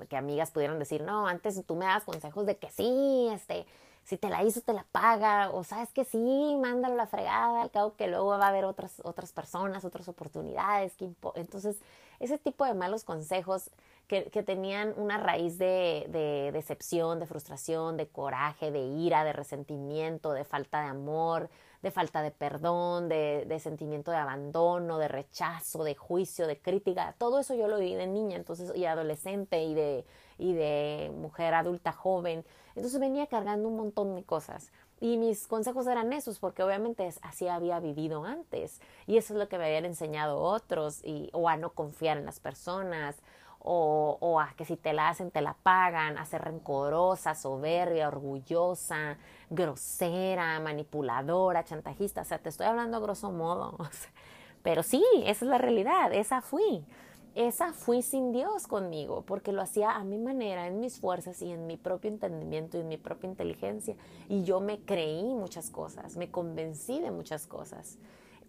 Que 0.07 0.15
amigas 0.15 0.51
pudieron 0.51 0.77
decir, 0.77 1.01
no, 1.01 1.27
antes 1.27 1.61
tú 1.65 1.75
me 1.75 1.85
dabas 1.85 2.03
consejos 2.03 2.45
de 2.45 2.57
que 2.57 2.69
sí, 2.69 3.27
este, 3.33 3.65
si 4.03 4.17
te 4.17 4.29
la 4.29 4.43
hizo, 4.43 4.61
te 4.61 4.73
la 4.73 4.85
paga, 4.91 5.51
o 5.51 5.63
sabes 5.63 5.89
que 5.93 6.05
sí, 6.05 6.57
mándalo 6.61 6.95
a 6.95 6.97
la 6.97 7.07
fregada, 7.07 7.61
al 7.61 7.71
cabo 7.71 7.95
que 7.95 8.07
luego 8.07 8.27
va 8.29 8.45
a 8.45 8.49
haber 8.49 8.65
otras, 8.65 9.01
otras 9.03 9.31
personas, 9.31 9.85
otras 9.85 10.07
oportunidades. 10.07 10.95
Que 10.95 11.09
Entonces, 11.35 11.77
ese 12.19 12.37
tipo 12.37 12.65
de 12.65 12.73
malos 12.73 13.03
consejos 13.03 13.69
que, 14.07 14.25
que 14.25 14.43
tenían 14.43 14.93
una 14.97 15.17
raíz 15.17 15.57
de, 15.57 16.05
de, 16.09 16.51
decepción, 16.51 17.19
de 17.19 17.25
frustración, 17.27 17.95
de 17.97 18.07
coraje, 18.07 18.71
de 18.71 18.81
ira, 18.81 19.23
de 19.23 19.33
resentimiento, 19.33 20.33
de 20.33 20.43
falta 20.43 20.81
de 20.81 20.87
amor, 20.89 21.49
de 21.81 21.91
falta 21.91 22.21
de 22.21 22.31
perdón, 22.31 23.09
de, 23.09 23.45
de 23.47 23.59
sentimiento 23.59 24.11
de 24.11 24.17
abandono, 24.17 24.97
de 24.97 25.07
rechazo, 25.07 25.83
de 25.83 25.95
juicio, 25.95 26.45
de 26.47 26.59
crítica, 26.59 27.15
todo 27.17 27.39
eso 27.39 27.55
yo 27.55 27.67
lo 27.67 27.79
viví 27.79 27.95
de 27.95 28.07
niña, 28.07 28.35
entonces, 28.35 28.71
y 28.75 28.85
adolescente 28.85 29.63
y 29.63 29.73
de, 29.73 30.05
y 30.37 30.53
de 30.53 31.11
mujer 31.15 31.53
adulta 31.53 31.91
joven. 31.91 32.43
Entonces 32.75 32.99
venía 32.99 33.27
cargando 33.27 33.67
un 33.67 33.77
montón 33.77 34.15
de 34.15 34.23
cosas. 34.23 34.71
Y 34.99 35.17
mis 35.17 35.47
consejos 35.47 35.87
eran 35.87 36.13
esos, 36.13 36.39
porque 36.39 36.63
obviamente 36.63 37.09
así 37.23 37.47
había 37.47 37.79
vivido 37.79 38.23
antes. 38.23 38.79
Y 39.07 39.17
eso 39.17 39.33
es 39.33 39.39
lo 39.39 39.49
que 39.49 39.57
me 39.57 39.65
habían 39.65 39.85
enseñado 39.85 40.39
otros, 40.39 41.03
y, 41.03 41.29
o 41.33 41.49
a 41.49 41.57
no 41.57 41.71
confiar 41.71 42.17
en 42.17 42.25
las 42.25 42.39
personas, 42.39 43.17
o, 43.63 44.39
a 44.39 44.53
que 44.55 44.65
si 44.65 44.75
te 44.75 44.93
la 44.93 45.09
hacen 45.09 45.31
te 45.31 45.41
la 45.41 45.53
pagan, 45.53 46.17
a 46.17 46.25
ser 46.25 46.41
rencorosa, 46.43 47.35
soberbia, 47.35 48.07
orgullosa, 48.07 49.17
grosera, 49.49 50.59
manipuladora, 50.59 51.63
chantajista. 51.63 52.21
O 52.21 52.25
sea, 52.25 52.39
te 52.39 52.49
estoy 52.49 52.67
hablando 52.67 52.97
a 52.97 53.01
grosso 53.01 53.31
modo. 53.31 53.77
Pero 54.63 54.83
sí, 54.83 55.03
esa 55.25 55.45
es 55.45 55.49
la 55.49 55.57
realidad, 55.57 56.13
esa 56.13 56.41
fui. 56.41 56.85
Esa 57.33 57.71
fui 57.71 58.01
sin 58.01 58.33
Dios 58.33 58.67
conmigo, 58.67 59.23
porque 59.25 59.53
lo 59.53 59.61
hacía 59.61 59.91
a 59.91 60.03
mi 60.03 60.17
manera, 60.17 60.67
en 60.67 60.81
mis 60.81 60.99
fuerzas 60.99 61.41
y 61.41 61.49
en 61.49 61.65
mi 61.65 61.77
propio 61.77 62.09
entendimiento 62.09 62.77
y 62.77 62.81
en 62.81 62.89
mi 62.89 62.97
propia 62.97 63.29
inteligencia. 63.29 63.95
Y 64.27 64.43
yo 64.43 64.59
me 64.59 64.81
creí 64.81 65.23
muchas 65.23 65.69
cosas, 65.69 66.17
me 66.17 66.29
convencí 66.29 66.99
de 66.99 67.09
muchas 67.09 67.47
cosas. 67.47 67.97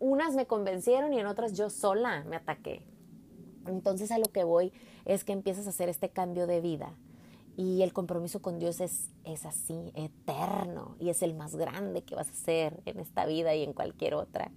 Unas 0.01 0.35
me 0.35 0.47
convencieron 0.47 1.15
y 1.15 1.21
en 1.21 1.27
otras 1.27 1.57
yo 1.57 1.71
sola 1.71 2.25
me 2.25 2.35
ataqué. 2.35 2.83
Entonces 3.69 4.11
a 4.11 4.19
lo 4.19 4.27
que 4.27 4.43
voy 4.43 4.73
es 5.05 5.23
que 5.23 5.33
empiezas 5.33 5.69
a 5.69 5.71
hacer 5.71 5.89
este 5.89 6.09
cambio 6.09 6.49
de 6.49 6.61
vida 6.61 6.93
y 7.57 7.83
el 7.83 7.93
compromiso 7.93 8.43
con 8.43 8.59
Dios 8.59 8.81
es, 8.81 9.11
es 9.23 9.47
así, 9.47 9.93
eterno 9.95 10.97
y 10.99 11.11
es 11.11 11.23
el 11.23 11.35
más 11.35 11.55
grande 11.55 12.03
que 12.03 12.17
vas 12.17 12.29
a 12.29 12.33
hacer 12.33 12.83
en 12.87 12.99
esta 12.99 13.27
vida 13.27 13.55
y 13.55 13.63
en 13.63 13.75
cualquier 13.75 14.15
otra. 14.15 14.51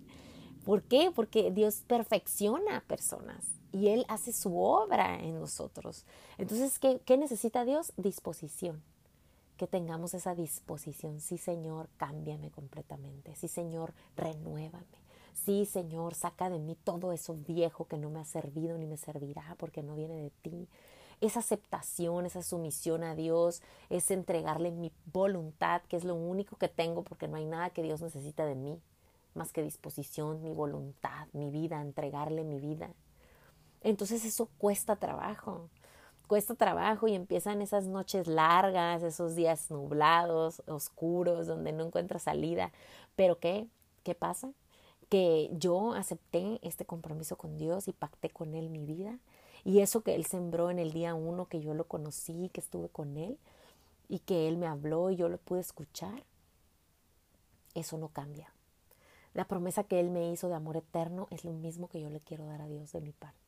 ¿Por 0.64 0.82
qué? 0.82 1.12
Porque 1.14 1.52
Dios 1.52 1.84
perfecciona 1.86 2.84
personas 2.88 3.56
y 3.76 3.90
Él 3.90 4.06
hace 4.08 4.32
su 4.32 4.58
obra 4.58 5.20
en 5.20 5.38
nosotros. 5.38 6.06
Entonces, 6.38 6.80
¿qué, 6.80 7.02
¿qué, 7.04 7.18
necesita 7.18 7.66
Dios? 7.66 7.92
Disposición. 7.98 8.82
Que 9.58 9.68
tengamos 9.68 10.14
esa 10.14 10.34
disposición. 10.34 11.20
Sí, 11.20 11.38
Señor, 11.38 11.90
cámbiame 11.98 12.52
completamente. 12.52 13.36
Sí, 13.36 13.50
Señor, 13.50 13.94
renuévame. 14.16 14.86
Sí, 15.34 15.66
Señor, 15.66 16.16
saca 16.16 16.50
de 16.50 16.60
mí 16.60 16.78
todo 16.86 17.12
eso 17.12 17.36
viejo 17.36 17.86
que 17.86 17.98
no 17.98 18.10
me 18.10 18.22
ha 18.22 18.26
servido 18.26 18.78
ni 18.78 18.86
me 18.86 18.96
servirá 18.96 19.56
porque 19.60 19.84
no 19.84 19.96
viene 19.96 20.16
de 20.16 20.30
ti. 20.42 20.70
Esa 21.20 21.40
aceptación, 21.42 22.26
esa 22.26 22.44
sumisión 22.44 23.04
a 23.04 23.14
Dios, 23.14 23.62
es 23.90 24.10
entregarle 24.10 24.72
mi 24.72 24.94
voluntad, 25.12 25.82
que 25.90 25.98
es 25.98 26.06
lo 26.06 26.16
único 26.16 26.56
que 26.56 26.70
tengo 26.70 27.04
porque 27.04 27.28
no 27.28 27.36
hay 27.36 27.46
nada 27.46 27.72
que 27.72 27.84
Dios 27.84 28.02
necesita 28.02 28.46
de 28.46 28.56
mí, 28.56 28.80
más 29.34 29.52
que 29.52 29.64
disposición, 29.64 30.42
mi 30.44 30.54
voluntad, 30.54 31.28
mi 31.34 31.50
vida, 31.52 31.82
entregarle 31.82 32.46
mi 32.46 32.60
vida. 32.60 32.94
Entonces 33.86 34.26
eso 34.26 34.50
cuesta 34.58 34.98
trabajo, 34.98 35.70
cuesta 36.28 36.56
trabajo 36.56 37.08
y 37.08 37.16
empiezan 37.16 37.62
esas 37.62 37.86
noches 37.86 38.28
largas, 38.28 39.04
esos 39.04 39.36
días 39.36 39.72
nublados, 39.72 40.62
oscuros, 40.68 41.48
donde 41.48 41.72
no 41.72 41.86
encuentras 41.86 42.24
salida. 42.24 42.74
Pero 43.16 43.40
¿qué? 43.40 43.68
¿Qué 44.04 44.16
pasa? 44.16 44.52
que 45.10 45.50
yo 45.54 45.94
acepté 45.94 46.60
este 46.62 46.86
compromiso 46.86 47.38
con 47.38 47.58
Dios 47.58 47.88
y 47.88 47.94
pacté 47.94 48.30
con 48.30 48.54
Él 48.56 48.70
mi 48.70 48.86
vida. 48.86 49.20
Y 49.64 49.80
eso 49.80 50.02
que 50.02 50.16
Él 50.16 50.26
sembró 50.26 50.70
en 50.70 50.80
el 50.80 50.92
día 50.92 51.16
uno, 51.16 51.46
que 51.46 51.62
yo 51.62 51.74
lo 51.74 51.86
conocí, 51.86 52.50
que 52.54 52.62
estuve 52.62 52.90
con 52.90 53.18
Él 53.18 53.38
y 54.08 54.20
que 54.20 54.48
Él 54.48 54.58
me 54.58 54.68
habló 54.68 55.10
y 55.10 55.16
yo 55.16 55.30
lo 55.30 55.38
pude 55.38 55.60
escuchar, 55.60 56.24
eso 57.74 57.98
no 57.98 58.10
cambia. 58.10 58.52
La 59.34 59.46
promesa 59.46 59.84
que 59.84 60.00
Él 60.00 60.12
me 60.12 60.32
hizo 60.32 60.50
de 60.50 60.56
amor 60.56 60.78
eterno 60.78 61.28
es 61.32 61.44
lo 61.44 61.52
mismo 61.52 61.88
que 61.88 62.02
yo 62.02 62.10
le 62.10 62.22
quiero 62.22 62.46
dar 62.46 62.62
a 62.62 62.68
Dios 62.68 62.92
de 62.92 63.02
mi 63.02 63.12
parte. 63.12 63.45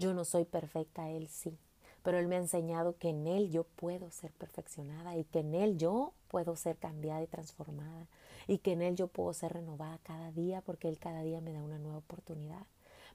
Yo 0.00 0.14
no 0.14 0.24
soy 0.24 0.46
perfecta, 0.46 1.10
Él 1.10 1.28
sí, 1.28 1.58
pero 2.02 2.18
Él 2.18 2.26
me 2.26 2.36
ha 2.36 2.38
enseñado 2.38 2.96
que 2.96 3.10
en 3.10 3.26
Él 3.26 3.50
yo 3.50 3.64
puedo 3.64 4.10
ser 4.10 4.32
perfeccionada 4.32 5.14
y 5.18 5.24
que 5.24 5.40
en 5.40 5.54
Él 5.54 5.76
yo 5.76 6.14
puedo 6.28 6.56
ser 6.56 6.78
cambiada 6.78 7.22
y 7.22 7.26
transformada 7.26 8.06
y 8.46 8.56
que 8.60 8.72
en 8.72 8.80
Él 8.80 8.96
yo 8.96 9.08
puedo 9.08 9.34
ser 9.34 9.52
renovada 9.52 9.98
cada 10.02 10.32
día 10.32 10.62
porque 10.62 10.88
Él 10.88 10.98
cada 10.98 11.22
día 11.22 11.42
me 11.42 11.52
da 11.52 11.62
una 11.62 11.78
nueva 11.78 11.98
oportunidad. 11.98 12.64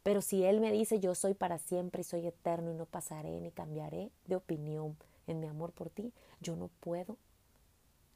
Pero 0.03 0.21
si 0.21 0.43
Él 0.43 0.59
me 0.59 0.71
dice 0.71 0.99
yo 0.99 1.15
soy 1.15 1.33
para 1.33 1.57
siempre 1.57 2.01
y 2.01 2.03
soy 2.03 2.27
eterno 2.27 2.69
y 2.69 2.75
no 2.75 2.85
pasaré 2.85 3.41
ni 3.41 3.49
cambiaré 3.49 4.11
de 4.27 4.35
opinión 4.35 4.95
en 5.25 5.39
mi 5.39 5.47
amor 5.47 5.71
por 5.71 5.89
ti, 5.89 6.13
yo 6.39 6.55
no 6.55 6.69
puedo 6.81 7.17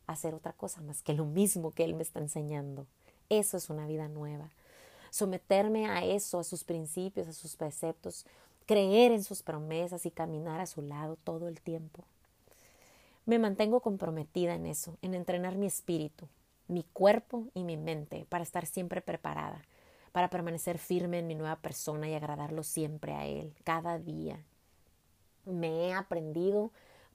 hacer 0.06 0.36
otra 0.36 0.54
cosa 0.54 0.80
más 0.82 1.02
que 1.02 1.14
lo 1.16 1.26
mismo 1.26 1.72
que 1.72 1.86
Él 1.86 1.96
me 1.96 2.04
está 2.04 2.20
enseñando. 2.20 2.86
Eso 3.30 3.58
es 3.58 3.72
una 3.72 3.88
vida 3.88 4.08
nueva. 4.10 4.52
Someterme 5.10 5.88
a 5.88 6.06
eso, 6.06 6.38
a 6.38 6.44
sus 6.44 6.64
principios, 6.64 7.28
a 7.28 7.34
sus 7.34 7.56
preceptos, 7.56 8.28
creer 8.70 9.12
en 9.12 9.24
sus 9.24 9.42
promesas 9.42 10.06
y 10.06 10.12
caminar 10.12 10.62
a 10.62 10.68
su 10.68 10.84
lado 10.84 11.16
todo 11.16 11.48
el 11.48 11.60
tiempo. 11.60 12.04
Me 13.26 13.40
mantengo 13.40 13.80
comprometida 13.80 14.54
en 14.54 14.68
eso, 14.68 14.96
en 15.02 15.16
entrenar 15.16 15.56
mi 15.56 15.66
espíritu, 15.66 16.28
mi 16.68 16.84
cuerpo 16.84 17.48
y 17.56 17.64
mi 17.64 17.78
mente 17.78 18.28
para 18.30 18.44
estar 18.44 18.68
siempre 18.68 19.02
preparada, 19.02 19.66
para 20.12 20.30
permanecer 20.30 20.78
firme 20.78 21.18
en 21.18 21.26
mi 21.26 21.34
nueva 21.34 21.56
persona 21.56 22.08
y 22.08 22.14
agradarlo 22.14 22.62
siempre 22.62 23.16
a 23.16 23.26
Él, 23.26 23.56
cada 23.64 23.98
día. 23.98 24.38
Me 25.46 25.88
he 25.88 25.94
aprendido 25.94 26.70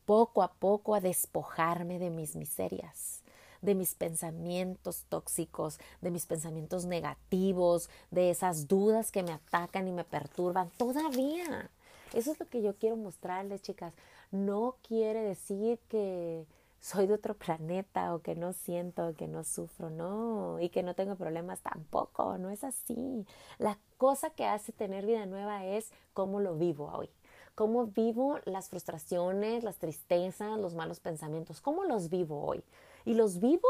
poco 0.07 0.43
a 0.43 0.55
poco 0.55 0.97
a 0.97 1.01
despojarme 1.01 2.01
de 2.01 2.11
mis 2.11 2.35
miserias, 2.35 3.23
de 3.65 3.75
mis 3.75 3.95
pensamientos 3.95 5.05
tóxicos, 5.09 5.79
de 6.01 6.11
mis 6.11 6.27
pensamientos 6.27 6.85
negativos, 6.85 7.89
de 8.11 8.31
esas 8.31 8.69
dudas 8.69 9.11
que 9.11 9.23
me 9.23 9.33
atacan 9.33 9.89
y 9.89 9.93
me 9.93 10.05
perturban 10.05 10.71
todavía. 10.77 11.71
Eso 12.13 12.33
es 12.33 12.39
lo 12.39 12.47
que 12.47 12.63
yo 12.63 12.77
quiero 12.77 12.97
mostrarles, 12.97 13.63
chicas. 13.63 13.95
No 14.31 14.77
quiere 14.87 15.23
decir 15.23 15.79
que 15.89 16.47
soy 16.81 17.07
de 17.07 17.15
otro 17.15 17.35
planeta 17.35 18.15
o 18.15 18.21
que 18.21 18.35
no 18.35 18.53
siento, 18.53 19.15
que 19.17 19.27
no 19.27 19.43
sufro, 19.43 19.89
no, 19.89 20.61
y 20.61 20.69
que 20.69 20.83
no 20.83 20.95
tengo 20.95 21.17
problemas 21.17 21.63
tampoco, 21.63 22.37
no 22.37 22.51
es 22.51 22.63
así. 22.63 23.25
La 23.59 23.79
cosa 23.97 24.29
que 24.29 24.45
hace 24.45 24.71
tener 24.73 25.07
vida 25.07 25.25
nueva 25.25 25.65
es 25.65 25.91
cómo 26.13 26.41
lo 26.41 26.57
vivo 26.57 26.93
hoy, 26.95 27.09
cómo 27.55 27.87
vivo 27.87 28.39
las 28.45 28.69
frustraciones, 28.69 29.65
las 29.65 29.77
tristezas, 29.77 30.59
los 30.59 30.75
malos 30.75 31.01
pensamientos, 31.01 31.63
cómo 31.63 31.85
los 31.85 32.11
vivo 32.11 32.45
hoy. 32.45 32.63
Y 33.05 33.15
los 33.15 33.41
vivo 33.41 33.69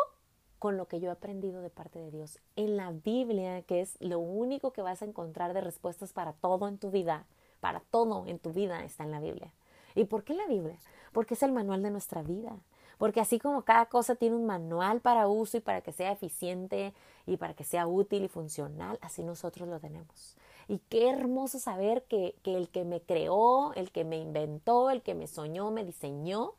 con 0.59 0.77
lo 0.77 0.89
que 0.89 1.01
yo 1.01 1.09
he 1.09 1.13
aprendido 1.13 1.61
de 1.61 1.71
parte 1.71 1.99
de 1.99 2.11
Dios. 2.11 2.39
En 2.57 2.77
la 2.77 2.91
Biblia, 2.91 3.63
que 3.63 3.81
es 3.81 3.97
lo 4.01 4.19
único 4.19 4.73
que 4.73 4.81
vas 4.81 5.03
a 5.03 5.05
encontrar 5.05 5.53
de 5.53 5.61
respuestas 5.61 6.13
para 6.13 6.33
todo 6.33 6.69
en 6.69 6.79
tu 6.79 6.91
vida, 6.91 7.27
para 7.61 7.81
todo 7.91 8.25
en 8.27 8.39
tu 8.39 8.53
vida 8.53 8.83
está 8.85 9.05
en 9.05 9.11
la 9.11 9.21
Biblia. 9.21 9.53
¿Y 9.95 10.05
por 10.05 10.25
qué 10.25 10.35
la 10.35 10.47
Biblia? 10.47 10.79
Porque 11.13 11.35
es 11.35 11.43
el 11.43 11.53
manual 11.53 11.83
de 11.83 11.91
nuestra 11.91 12.23
vida. 12.23 12.57
Porque 12.99 13.21
así 13.21 13.39
como 13.39 13.63
cada 13.63 13.87
cosa 13.87 14.15
tiene 14.15 14.37
un 14.37 14.47
manual 14.47 15.01
para 15.01 15.29
uso 15.29 15.57
y 15.57 15.61
para 15.61 15.81
que 15.81 15.93
sea 15.93 16.13
eficiente 16.13 16.95
y 17.27 17.37
para 17.37 17.55
que 17.55 17.65
sea 17.65 17.87
útil 17.87 18.25
y 18.25 18.29
funcional, 18.29 18.99
así 19.03 19.23
nosotros 19.23 19.69
lo 19.69 19.81
tenemos. 19.81 20.37
Y 20.69 20.79
qué 20.89 21.11
hermoso 21.11 21.59
saber 21.59 22.05
que, 22.05 22.37
que 22.43 22.57
el 22.57 22.71
que 22.71 22.85
me 22.85 23.03
creó, 23.03 23.75
el 23.75 23.91
que 23.91 24.05
me 24.05 24.17
inventó, 24.17 24.91
el 24.91 25.03
que 25.03 25.15
me 25.15 25.27
soñó, 25.27 25.71
me 25.71 25.85
diseñó, 25.85 26.55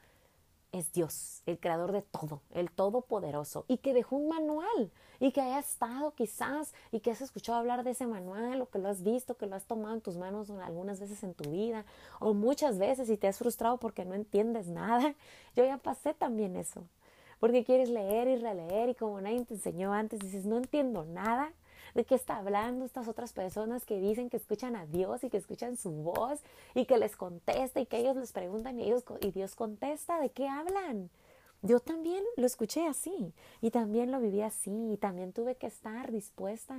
es 0.77 0.91
Dios, 0.91 1.41
el 1.45 1.57
creador 1.59 1.91
de 1.91 2.01
todo, 2.01 2.41
el 2.51 2.69
todopoderoso, 2.69 3.65
y 3.67 3.77
que 3.77 3.93
dejó 3.93 4.17
un 4.17 4.27
manual, 4.27 4.91
y 5.19 5.31
que 5.31 5.41
haya 5.41 5.59
estado 5.59 6.13
quizás, 6.13 6.73
y 6.91 6.99
que 6.99 7.11
has 7.11 7.21
escuchado 7.21 7.57
hablar 7.57 7.83
de 7.83 7.91
ese 7.91 8.05
manual, 8.05 8.61
o 8.61 8.69
que 8.69 8.79
lo 8.79 8.89
has 8.89 9.01
visto, 9.01 9.37
que 9.37 9.47
lo 9.47 9.55
has 9.55 9.65
tomado 9.65 9.95
en 9.95 10.01
tus 10.01 10.17
manos 10.17 10.49
algunas 10.49 10.99
veces 10.99 11.23
en 11.23 11.33
tu 11.33 11.49
vida, 11.49 11.85
o 12.19 12.33
muchas 12.33 12.77
veces 12.77 13.09
y 13.09 13.17
te 13.17 13.27
has 13.27 13.37
frustrado 13.37 13.77
porque 13.77 14.05
no 14.05 14.13
entiendes 14.13 14.67
nada. 14.67 15.15
Yo 15.55 15.63
ya 15.63 15.77
pasé 15.77 16.13
también 16.13 16.55
eso, 16.57 16.83
porque 17.39 17.63
quieres 17.63 17.89
leer 17.89 18.27
y 18.27 18.35
releer, 18.35 18.89
y 18.89 18.95
como 18.95 19.21
nadie 19.21 19.45
te 19.45 19.53
enseñó 19.53 19.93
antes, 19.93 20.19
dices, 20.19 20.45
no 20.45 20.57
entiendo 20.57 21.05
nada, 21.05 21.53
¿De 21.95 22.03
qué 22.03 22.15
está 22.15 22.37
hablando 22.37 22.83
estas 22.83 23.07
otras 23.07 23.31
personas 23.31 23.85
que 23.85 24.01
dicen 24.01 24.29
que 24.29 24.35
escuchan 24.35 24.75
a 24.75 24.85
Dios 24.85 25.23
y 25.23 25.29
que 25.29 25.37
escuchan 25.37 25.77
su 25.77 25.91
voz 25.91 26.41
y 26.73 26.85
que 26.85 26.97
les 26.97 27.15
contesta 27.15 27.79
y 27.79 27.85
que 27.85 27.97
ellos 27.97 28.17
les 28.17 28.33
preguntan 28.33 28.77
y, 28.77 28.83
ellos, 28.83 29.05
y 29.21 29.31
Dios 29.31 29.55
contesta? 29.55 30.19
¿De 30.19 30.29
qué 30.29 30.49
hablan? 30.49 31.09
Yo 31.61 31.79
también 31.79 32.21
lo 32.35 32.45
escuché 32.45 32.85
así 32.85 33.33
y 33.61 33.71
también 33.71 34.11
lo 34.11 34.19
viví 34.19 34.41
así 34.41 34.91
y 34.91 34.97
también 34.97 35.31
tuve 35.31 35.55
que 35.55 35.67
estar 35.67 36.11
dispuesta, 36.11 36.75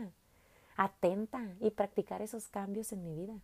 atenta 0.76 1.42
y 1.60 1.70
practicar 1.70 2.20
esos 2.20 2.48
cambios 2.48 2.92
en 2.92 3.02
mi 3.02 3.14
vida. 3.14 3.40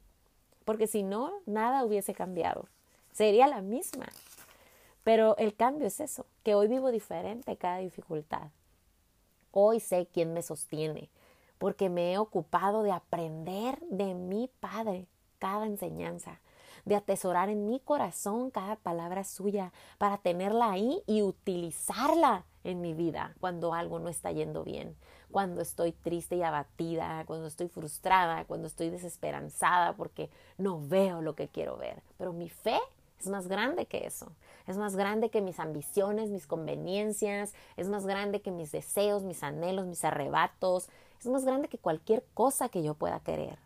Porque 0.66 0.86
si 0.86 1.02
no, 1.02 1.32
nada 1.46 1.86
hubiese 1.86 2.12
cambiado. 2.12 2.68
Sería 3.12 3.46
la 3.46 3.62
misma. 3.62 4.06
Pero 5.04 5.36
el 5.38 5.54
cambio 5.54 5.86
es 5.86 6.00
eso, 6.00 6.26
que 6.44 6.54
hoy 6.54 6.68
vivo 6.68 6.90
diferente 6.90 7.56
cada 7.56 7.78
dificultad. 7.78 8.48
Hoy 9.50 9.80
sé 9.80 10.06
quién 10.12 10.32
me 10.32 10.42
sostiene, 10.42 11.08
porque 11.62 11.88
me 11.88 12.12
he 12.12 12.18
ocupado 12.18 12.82
de 12.82 12.90
aprender 12.90 13.78
de 13.82 14.14
mi 14.14 14.50
Padre 14.58 15.06
cada 15.38 15.64
enseñanza, 15.66 16.40
de 16.84 16.96
atesorar 16.96 17.50
en 17.50 17.68
mi 17.68 17.78
corazón 17.78 18.50
cada 18.50 18.74
palabra 18.74 19.22
suya 19.22 19.72
para 19.96 20.18
tenerla 20.18 20.72
ahí 20.72 21.04
y 21.06 21.22
utilizarla 21.22 22.46
en 22.64 22.80
mi 22.80 22.94
vida 22.94 23.36
cuando 23.38 23.74
algo 23.74 24.00
no 24.00 24.08
está 24.08 24.32
yendo 24.32 24.64
bien, 24.64 24.96
cuando 25.30 25.60
estoy 25.60 25.92
triste 25.92 26.34
y 26.34 26.42
abatida, 26.42 27.22
cuando 27.26 27.46
estoy 27.46 27.68
frustrada, 27.68 28.44
cuando 28.44 28.66
estoy 28.66 28.90
desesperanzada 28.90 29.92
porque 29.92 30.30
no 30.58 30.80
veo 30.84 31.22
lo 31.22 31.36
que 31.36 31.46
quiero 31.46 31.76
ver. 31.76 32.02
Pero 32.18 32.32
mi 32.32 32.48
fe 32.48 32.80
es 33.20 33.28
más 33.28 33.46
grande 33.46 33.86
que 33.86 34.04
eso. 34.04 34.32
Es 34.66 34.78
más 34.78 34.96
grande 34.96 35.30
que 35.30 35.40
mis 35.40 35.60
ambiciones, 35.60 36.30
mis 36.30 36.48
conveniencias, 36.48 37.54
es 37.76 37.88
más 37.88 38.04
grande 38.04 38.42
que 38.42 38.50
mis 38.50 38.72
deseos, 38.72 39.22
mis 39.22 39.44
anhelos, 39.44 39.86
mis 39.86 40.04
arrebatos, 40.04 40.88
es 41.22 41.28
más 41.28 41.44
grande 41.44 41.68
que 41.68 41.78
cualquier 41.78 42.24
cosa 42.34 42.68
que 42.68 42.82
yo 42.82 42.94
pueda 42.94 43.20
querer. 43.20 43.58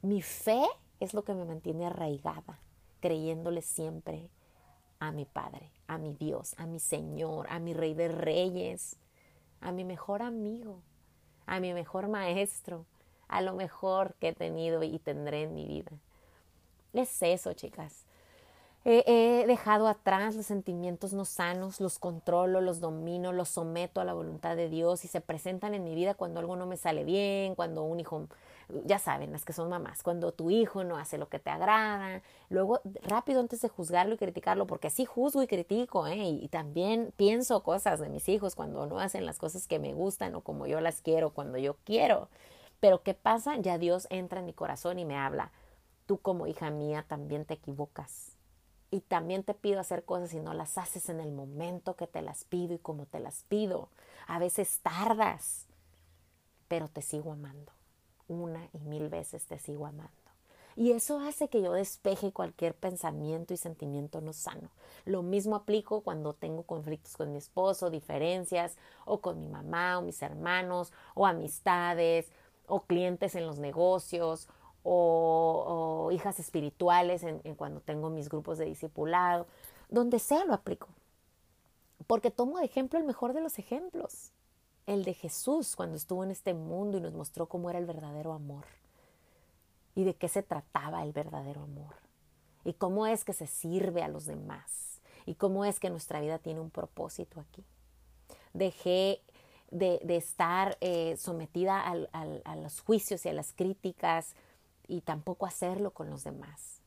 Mi 0.00 0.22
fe 0.22 0.62
es 1.00 1.12
lo 1.12 1.24
que 1.24 1.34
me 1.34 1.44
mantiene 1.44 1.86
arraigada 1.86 2.60
creyéndole 3.00 3.62
siempre 3.62 4.30
a 5.00 5.10
mi 5.10 5.24
Padre, 5.24 5.72
a 5.88 5.98
mi 5.98 6.14
Dios, 6.14 6.54
a 6.56 6.66
mi 6.66 6.78
Señor, 6.78 7.48
a 7.50 7.58
mi 7.58 7.74
Rey 7.74 7.94
de 7.94 8.08
Reyes, 8.08 8.96
a 9.60 9.72
mi 9.72 9.84
mejor 9.84 10.22
amigo, 10.22 10.82
a 11.46 11.58
mi 11.58 11.72
mejor 11.72 12.06
maestro, 12.06 12.86
a 13.26 13.40
lo 13.40 13.54
mejor 13.54 14.14
que 14.20 14.28
he 14.28 14.32
tenido 14.32 14.82
y 14.84 14.98
tendré 15.00 15.42
en 15.42 15.54
mi 15.54 15.66
vida. 15.66 15.90
Es 16.92 17.22
eso, 17.22 17.54
chicas. 17.54 18.04
He, 18.82 19.44
dejado 19.46 19.88
atrás 19.88 20.34
los 20.34 20.46
sentimientos 20.46 21.12
no 21.12 21.26
sanos, 21.26 21.80
los 21.80 21.98
controlo, 21.98 22.62
los 22.62 22.80
domino, 22.80 23.30
los 23.30 23.50
someto 23.50 24.00
a 24.00 24.06
la 24.06 24.14
voluntad 24.14 24.56
de 24.56 24.70
Dios 24.70 25.04
y 25.04 25.08
se 25.08 25.20
presentan 25.20 25.74
en 25.74 25.84
mi 25.84 25.94
vida 25.94 26.14
cuando 26.14 26.40
algo 26.40 26.56
no 26.56 26.64
me 26.64 26.78
sale 26.78 27.04
bien, 27.04 27.54
cuando 27.54 27.82
un 27.82 28.00
hijo, 28.00 28.26
ya 28.86 28.98
saben, 28.98 29.32
las 29.32 29.44
que 29.44 29.52
son 29.52 29.68
mamás, 29.68 30.02
cuando 30.02 30.32
tu 30.32 30.50
hijo 30.50 30.82
no 30.82 30.96
hace 30.96 31.18
lo 31.18 31.28
que 31.28 31.38
te 31.38 31.50
agrada. 31.50 32.22
Luego, 32.48 32.80
rápido 33.02 33.40
antes 33.40 33.60
de 33.60 33.68
juzgarlo 33.68 34.14
y 34.14 34.18
criticarlo, 34.18 34.66
porque 34.66 34.88
sí 34.88 35.04
juzgo 35.04 35.42
y 35.42 35.46
critico, 35.46 36.06
¿eh? 36.06 36.16
y 36.16 36.48
también 36.48 37.12
pienso 37.16 37.62
cosas 37.62 38.00
de 38.00 38.08
mis 38.08 38.30
hijos 38.30 38.54
cuando 38.54 38.86
no 38.86 38.98
hacen 38.98 39.26
las 39.26 39.38
cosas 39.38 39.66
que 39.66 39.78
me 39.78 39.92
gustan 39.92 40.34
o 40.34 40.40
como 40.40 40.66
yo 40.66 40.80
las 40.80 41.02
quiero, 41.02 41.30
cuando 41.30 41.58
yo 41.58 41.76
quiero. 41.84 42.28
Pero 42.80 43.02
¿qué 43.02 43.12
pasa? 43.12 43.58
Ya 43.58 43.76
Dios 43.76 44.06
entra 44.08 44.40
en 44.40 44.46
mi 44.46 44.54
corazón 44.54 44.98
y 44.98 45.04
me 45.04 45.18
habla. 45.18 45.52
Tú 46.06 46.18
como 46.18 46.46
hija 46.46 46.70
mía 46.70 47.04
también 47.08 47.44
te 47.44 47.54
equivocas 47.54 48.39
y 48.90 49.00
también 49.00 49.44
te 49.44 49.54
pido 49.54 49.80
hacer 49.80 50.04
cosas 50.04 50.34
y 50.34 50.40
no 50.40 50.52
las 50.52 50.76
haces 50.78 51.08
en 51.08 51.20
el 51.20 51.32
momento 51.32 51.96
que 51.96 52.06
te 52.06 52.22
las 52.22 52.44
pido 52.44 52.74
y 52.74 52.78
como 52.78 53.06
te 53.06 53.20
las 53.20 53.44
pido. 53.44 53.88
A 54.26 54.38
veces 54.38 54.80
tardas, 54.82 55.66
pero 56.68 56.88
te 56.88 57.02
sigo 57.02 57.32
amando. 57.32 57.72
Una 58.28 58.68
y 58.72 58.78
mil 58.78 59.08
veces 59.08 59.46
te 59.46 59.58
sigo 59.58 59.86
amando. 59.86 60.12
Y 60.76 60.92
eso 60.92 61.20
hace 61.20 61.48
que 61.48 61.62
yo 61.62 61.72
despeje 61.72 62.32
cualquier 62.32 62.74
pensamiento 62.74 63.52
y 63.52 63.56
sentimiento 63.56 64.20
no 64.20 64.32
sano. 64.32 64.70
Lo 65.04 65.22
mismo 65.22 65.56
aplico 65.56 66.00
cuando 66.02 66.32
tengo 66.32 66.62
conflictos 66.62 67.16
con 67.16 67.32
mi 67.32 67.38
esposo, 67.38 67.90
diferencias, 67.90 68.76
o 69.04 69.20
con 69.20 69.40
mi 69.40 69.48
mamá, 69.48 69.98
o 69.98 70.02
mis 70.02 70.22
hermanos, 70.22 70.92
o 71.14 71.26
amistades, 71.26 72.30
o 72.66 72.82
clientes 72.82 73.34
en 73.34 73.46
los 73.46 73.58
negocios, 73.58 74.48
o, 74.82 76.10
hijas 76.12 76.40
espirituales 76.40 77.22
en, 77.22 77.54
cuando 77.54 77.80
tengo 77.80 78.10
mis 78.10 78.28
grupos 78.28 78.58
de 78.58 78.64
discipulado, 78.64 79.46
donde 79.88 80.18
sea 80.18 80.44
lo 80.44 80.54
aplico. 80.54 80.88
Porque 82.06 82.30
tomo 82.30 82.58
de 82.58 82.64
ejemplo 82.64 82.98
el 82.98 83.04
mejor 83.04 83.32
de 83.32 83.40
los 83.40 83.58
ejemplos, 83.58 84.32
el 84.86 85.04
de 85.04 85.14
Jesús 85.14 85.76
cuando 85.76 85.96
estuvo 85.96 86.24
en 86.24 86.30
este 86.30 86.54
mundo 86.54 86.98
y 86.98 87.00
nos 87.00 87.14
mostró 87.14 87.46
cómo 87.46 87.70
era 87.70 87.78
el 87.78 87.86
verdadero 87.86 88.32
amor 88.32 88.64
y 89.94 90.04
de 90.04 90.14
qué 90.14 90.28
se 90.28 90.42
trataba 90.42 91.02
el 91.04 91.12
verdadero 91.12 91.62
amor 91.62 91.94
y 92.64 92.72
cómo 92.72 93.06
es 93.06 93.24
que 93.24 93.32
se 93.32 93.46
sirve 93.46 94.02
a 94.02 94.08
los 94.08 94.26
demás 94.26 95.00
y 95.26 95.34
cómo 95.34 95.64
es 95.64 95.78
que 95.78 95.90
nuestra 95.90 96.20
vida 96.20 96.38
tiene 96.38 96.60
un 96.60 96.70
propósito 96.70 97.40
aquí. 97.40 97.64
Dejé 98.52 99.22
de, 99.70 100.00
estar 100.16 100.76
eh, 100.80 101.16
sometida 101.16 101.80
a 101.80 102.56
los 102.56 102.80
juicios 102.80 103.24
y 103.24 103.28
a 103.28 103.32
las 103.32 103.52
críticas 103.52 104.34
y 104.90 105.02
tampoco 105.02 105.46
hacerlo 105.46 105.92
con 105.92 106.10
los 106.10 106.24
demás. 106.24 106.82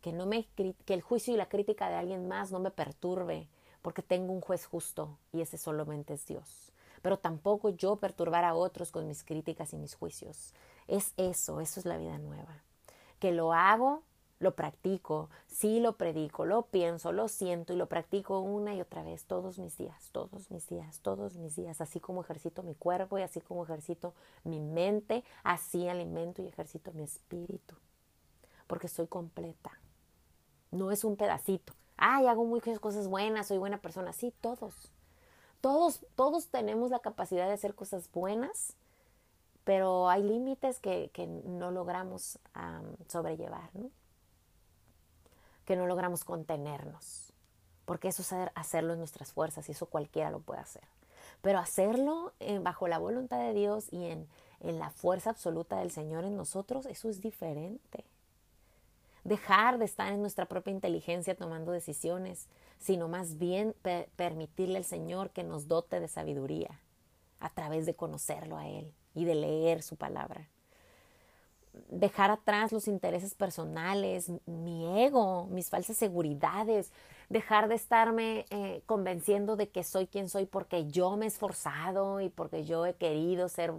Que, 0.00 0.12
no 0.12 0.26
me, 0.26 0.46
que 0.54 0.94
el 0.94 1.02
juicio 1.02 1.34
y 1.34 1.36
la 1.36 1.48
crítica 1.48 1.88
de 1.88 1.96
alguien 1.96 2.28
más 2.28 2.52
no 2.52 2.60
me 2.60 2.70
perturbe, 2.70 3.48
porque 3.82 4.02
tengo 4.02 4.32
un 4.32 4.40
juez 4.40 4.66
justo 4.66 5.18
y 5.32 5.40
ese 5.40 5.58
solamente 5.58 6.14
es 6.14 6.26
Dios. 6.26 6.72
Pero 7.02 7.18
tampoco 7.18 7.70
yo 7.70 7.96
perturbar 7.96 8.44
a 8.44 8.54
otros 8.54 8.92
con 8.92 9.06
mis 9.06 9.24
críticas 9.24 9.72
y 9.72 9.76
mis 9.76 9.94
juicios. 9.94 10.54
Es 10.86 11.12
eso, 11.16 11.60
eso 11.60 11.80
es 11.80 11.86
la 11.86 11.98
vida 11.98 12.18
nueva. 12.18 12.62
Que 13.18 13.32
lo 13.32 13.52
hago, 13.52 14.02
lo 14.38 14.54
practico, 14.54 15.30
sí 15.46 15.80
lo 15.80 15.96
predico, 15.96 16.44
lo 16.44 16.66
pienso, 16.66 17.12
lo 17.12 17.28
siento 17.28 17.72
y 17.72 17.76
lo 17.76 17.88
practico 17.88 18.40
una 18.40 18.74
y 18.74 18.80
otra 18.80 19.02
vez 19.02 19.24
todos 19.26 19.58
mis 19.58 19.76
días, 19.78 20.10
todos 20.12 20.50
mis 20.50 20.68
días, 20.68 21.00
todos 21.00 21.36
mis 21.36 21.56
días, 21.56 21.80
así 21.80 22.00
como 22.00 22.22
ejercito 22.22 22.62
mi 22.62 22.74
cuerpo 22.74 23.18
y 23.18 23.22
así 23.22 23.40
como 23.40 23.64
ejercito 23.64 24.14
mi 24.42 24.60
mente, 24.60 25.24
así 25.44 25.88
alimento 25.88 26.42
y 26.42 26.48
ejercito 26.48 26.92
mi 26.92 27.04
espíritu, 27.04 27.76
porque 28.66 28.88
soy 28.88 29.06
completa. 29.06 29.70
No 30.70 30.90
es 30.90 31.04
un 31.04 31.16
pedacito. 31.16 31.72
Ay, 31.96 32.26
hago 32.26 32.44
muchas 32.44 32.80
cosas 32.80 33.06
buenas, 33.06 33.46
soy 33.46 33.58
buena 33.58 33.78
persona. 33.78 34.12
Sí, 34.12 34.34
todos. 34.40 34.90
Todos, 35.60 36.04
todos 36.16 36.48
tenemos 36.48 36.90
la 36.90 36.98
capacidad 36.98 37.46
de 37.46 37.52
hacer 37.52 37.74
cosas 37.74 38.10
buenas, 38.12 38.74
pero 39.62 40.10
hay 40.10 40.22
límites 40.22 40.80
que, 40.80 41.10
no 41.46 41.70
logramos 41.70 42.38
sobrellevar, 43.08 43.70
¿no? 43.74 43.90
Que 45.64 45.76
no 45.76 45.86
logramos 45.86 46.24
contenernos, 46.24 47.32
porque 47.84 48.08
eso 48.08 48.22
es 48.22 48.50
hacerlo 48.54 48.92
en 48.92 48.98
nuestras 48.98 49.32
fuerzas 49.32 49.68
y 49.68 49.72
eso 49.72 49.86
cualquiera 49.86 50.30
lo 50.30 50.40
puede 50.40 50.60
hacer. 50.60 50.84
Pero 51.42 51.58
hacerlo 51.58 52.32
eh, 52.40 52.58
bajo 52.58 52.88
la 52.88 52.98
voluntad 52.98 53.38
de 53.38 53.54
Dios 53.54 53.88
y 53.90 54.06
en, 54.06 54.28
en 54.60 54.78
la 54.78 54.90
fuerza 54.90 55.30
absoluta 55.30 55.78
del 55.78 55.90
Señor 55.90 56.24
en 56.24 56.36
nosotros, 56.36 56.86
eso 56.86 57.08
es 57.08 57.20
diferente. 57.20 58.04
Dejar 59.24 59.78
de 59.78 59.86
estar 59.86 60.12
en 60.12 60.20
nuestra 60.20 60.46
propia 60.46 60.72
inteligencia 60.72 61.34
tomando 61.34 61.72
decisiones, 61.72 62.48
sino 62.78 63.08
más 63.08 63.38
bien 63.38 63.74
permitirle 64.16 64.76
al 64.76 64.84
Señor 64.84 65.30
que 65.30 65.44
nos 65.44 65.66
dote 65.66 65.98
de 65.98 66.08
sabiduría 66.08 66.80
a 67.40 67.48
través 67.50 67.86
de 67.86 67.94
conocerlo 67.94 68.58
a 68.58 68.68
Él 68.68 68.92
y 69.14 69.24
de 69.24 69.34
leer 69.34 69.82
su 69.82 69.96
palabra 69.96 70.48
dejar 71.88 72.30
atrás 72.30 72.72
los 72.72 72.88
intereses 72.88 73.34
personales, 73.34 74.30
mi 74.46 75.04
ego, 75.04 75.46
mis 75.46 75.70
falsas 75.70 75.96
seguridades, 75.96 76.92
dejar 77.28 77.68
de 77.68 77.74
estarme 77.74 78.46
eh, 78.50 78.82
convenciendo 78.86 79.56
de 79.56 79.68
que 79.68 79.84
soy 79.84 80.06
quien 80.06 80.28
soy 80.28 80.46
porque 80.46 80.86
yo 80.86 81.16
me 81.16 81.26
he 81.26 81.28
esforzado 81.28 82.20
y 82.20 82.28
porque 82.28 82.64
yo 82.64 82.86
he 82.86 82.94
querido 82.94 83.48
ser 83.48 83.72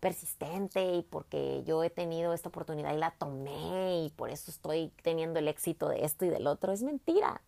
persistente 0.00 0.94
y 0.94 1.02
porque 1.02 1.62
yo 1.64 1.82
he 1.82 1.90
tenido 1.90 2.32
esta 2.32 2.48
oportunidad 2.48 2.94
y 2.94 2.98
la 2.98 3.10
tomé 3.12 4.04
y 4.04 4.10
por 4.10 4.30
eso 4.30 4.50
estoy 4.50 4.92
teniendo 5.02 5.38
el 5.38 5.48
éxito 5.48 5.88
de 5.88 6.04
esto 6.04 6.24
y 6.24 6.28
del 6.28 6.46
otro. 6.46 6.72
Es 6.72 6.82
mentira. 6.82 7.40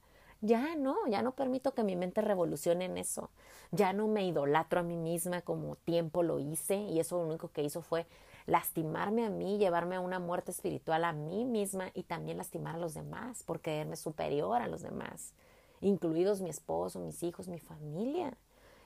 Ya 0.43 0.75
no, 0.75 0.97
ya 1.07 1.23
no 1.23 1.33
permito 1.33 1.75
que 1.75 1.85
mi 1.85 1.97
mente 1.97 2.23
revolucione 2.23 2.87
en 2.87 2.97
eso. 2.97 3.31
Ya 3.73 3.93
no 3.93 4.09
me 4.09 4.25
idolatro 4.25 4.81
a 4.81 4.83
mí 4.83 4.97
misma 4.97 5.43
como 5.43 5.77
tiempo 5.77 6.23
lo 6.23 6.39
hice 6.41 6.77
y 6.77 6.99
eso 6.99 7.19
lo 7.19 7.27
único 7.29 7.49
que 7.49 7.63
hizo 7.63 7.83
fue 7.83 8.07
lastimarme 8.51 9.25
a 9.25 9.31
mí, 9.31 9.59
llevarme 9.59 9.95
a 9.95 10.01
una 10.01 10.19
muerte 10.19 10.51
espiritual 10.51 11.05
a 11.05 11.13
mí 11.13 11.45
misma 11.45 11.91
y 11.95 12.03
también 12.03 12.37
lastimar 12.37 12.75
a 12.75 12.79
los 12.79 12.95
demás 12.95 13.45
por 13.45 13.61
creerme 13.61 13.95
superior 13.95 14.61
a 14.61 14.67
los 14.67 14.83
demás, 14.83 15.35
incluidos 15.81 16.41
mi 16.41 16.51
esposo, 16.51 16.99
mis 16.99 17.23
hijos, 17.23 17.47
mi 17.47 17.61
familia. 17.61 18.37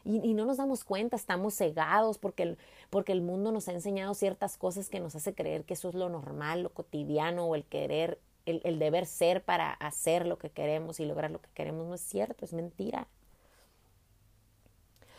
Y, 0.05 0.35
no 0.35 0.45
nos 0.45 0.59
damos 0.59 0.85
cuenta, 0.85 1.17
estamos 1.17 1.55
cegados 1.55 2.19
porque 2.19 2.43
el, 2.43 2.59
porque 2.91 3.13
el 3.13 3.23
mundo 3.23 3.53
nos 3.53 3.69
ha 3.69 3.73
enseñado 3.73 4.13
ciertas 4.13 4.59
cosas 4.59 4.91
que 4.91 5.01
nos 5.01 5.17
hace 5.17 5.35
creer 5.35 5.65
que 5.65 5.73
eso 5.73 5.89
es 5.89 5.95
lo 5.95 6.11
normal, 6.11 6.63
lo 6.63 6.69
cotidiano 6.69 7.47
o 7.47 7.55
el 7.55 7.65
querer, 7.65 8.21
el, 8.45 8.61
el 8.65 8.79
deber 8.79 9.07
ser 9.07 9.43
para 9.43 9.73
hacer 9.73 10.27
lo 10.27 10.37
que 10.37 10.51
queremos 10.51 11.01
y 11.01 11.07
lograr 11.07 11.31
lo 11.31 11.41
que 11.41 11.49
queremos. 11.55 11.87
No 11.87 11.95
es 11.95 12.03
cierto, 12.03 12.45
es 12.45 12.53
mentira. 12.53 13.09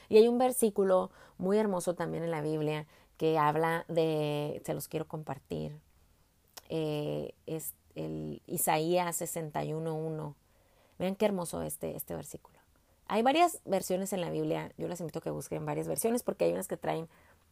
Y 0.08 0.18
hay 0.18 0.28
un 0.28 0.38
versículo 0.38 1.10
muy 1.40 1.58
hermoso 1.58 1.96
también 1.96 2.24
en 2.24 2.30
la 2.30 2.42
Biblia 2.42 2.86
que 3.18 3.38
habla 3.38 3.86
de, 3.88 4.62
se 4.66 4.74
los 4.74 4.88
quiero 4.88 5.08
compartir, 5.08 5.80
eh, 6.70 7.34
es 7.46 7.74
el 7.96 8.42
Isaías 8.48 9.22
61.1. 9.22 10.34
Vean 11.00 11.16
qué 11.16 11.26
hermoso 11.26 11.62
este, 11.62 11.96
este 11.96 12.16
versículo. 12.16 12.58
Hay 13.08 13.22
varias 13.22 13.62
versiones 13.66 14.14
en 14.14 14.22
la 14.22 14.30
Biblia, 14.30 14.72
yo 14.78 14.88
les 14.88 15.00
invito 15.00 15.20
a 15.20 15.22
que 15.22 15.30
busquen 15.30 15.66
varias 15.66 15.88
versiones 15.88 16.24
porque 16.24 16.46
hay 16.46 16.54
unas 16.54 16.68
que 16.68 16.78
traen 16.78 17.08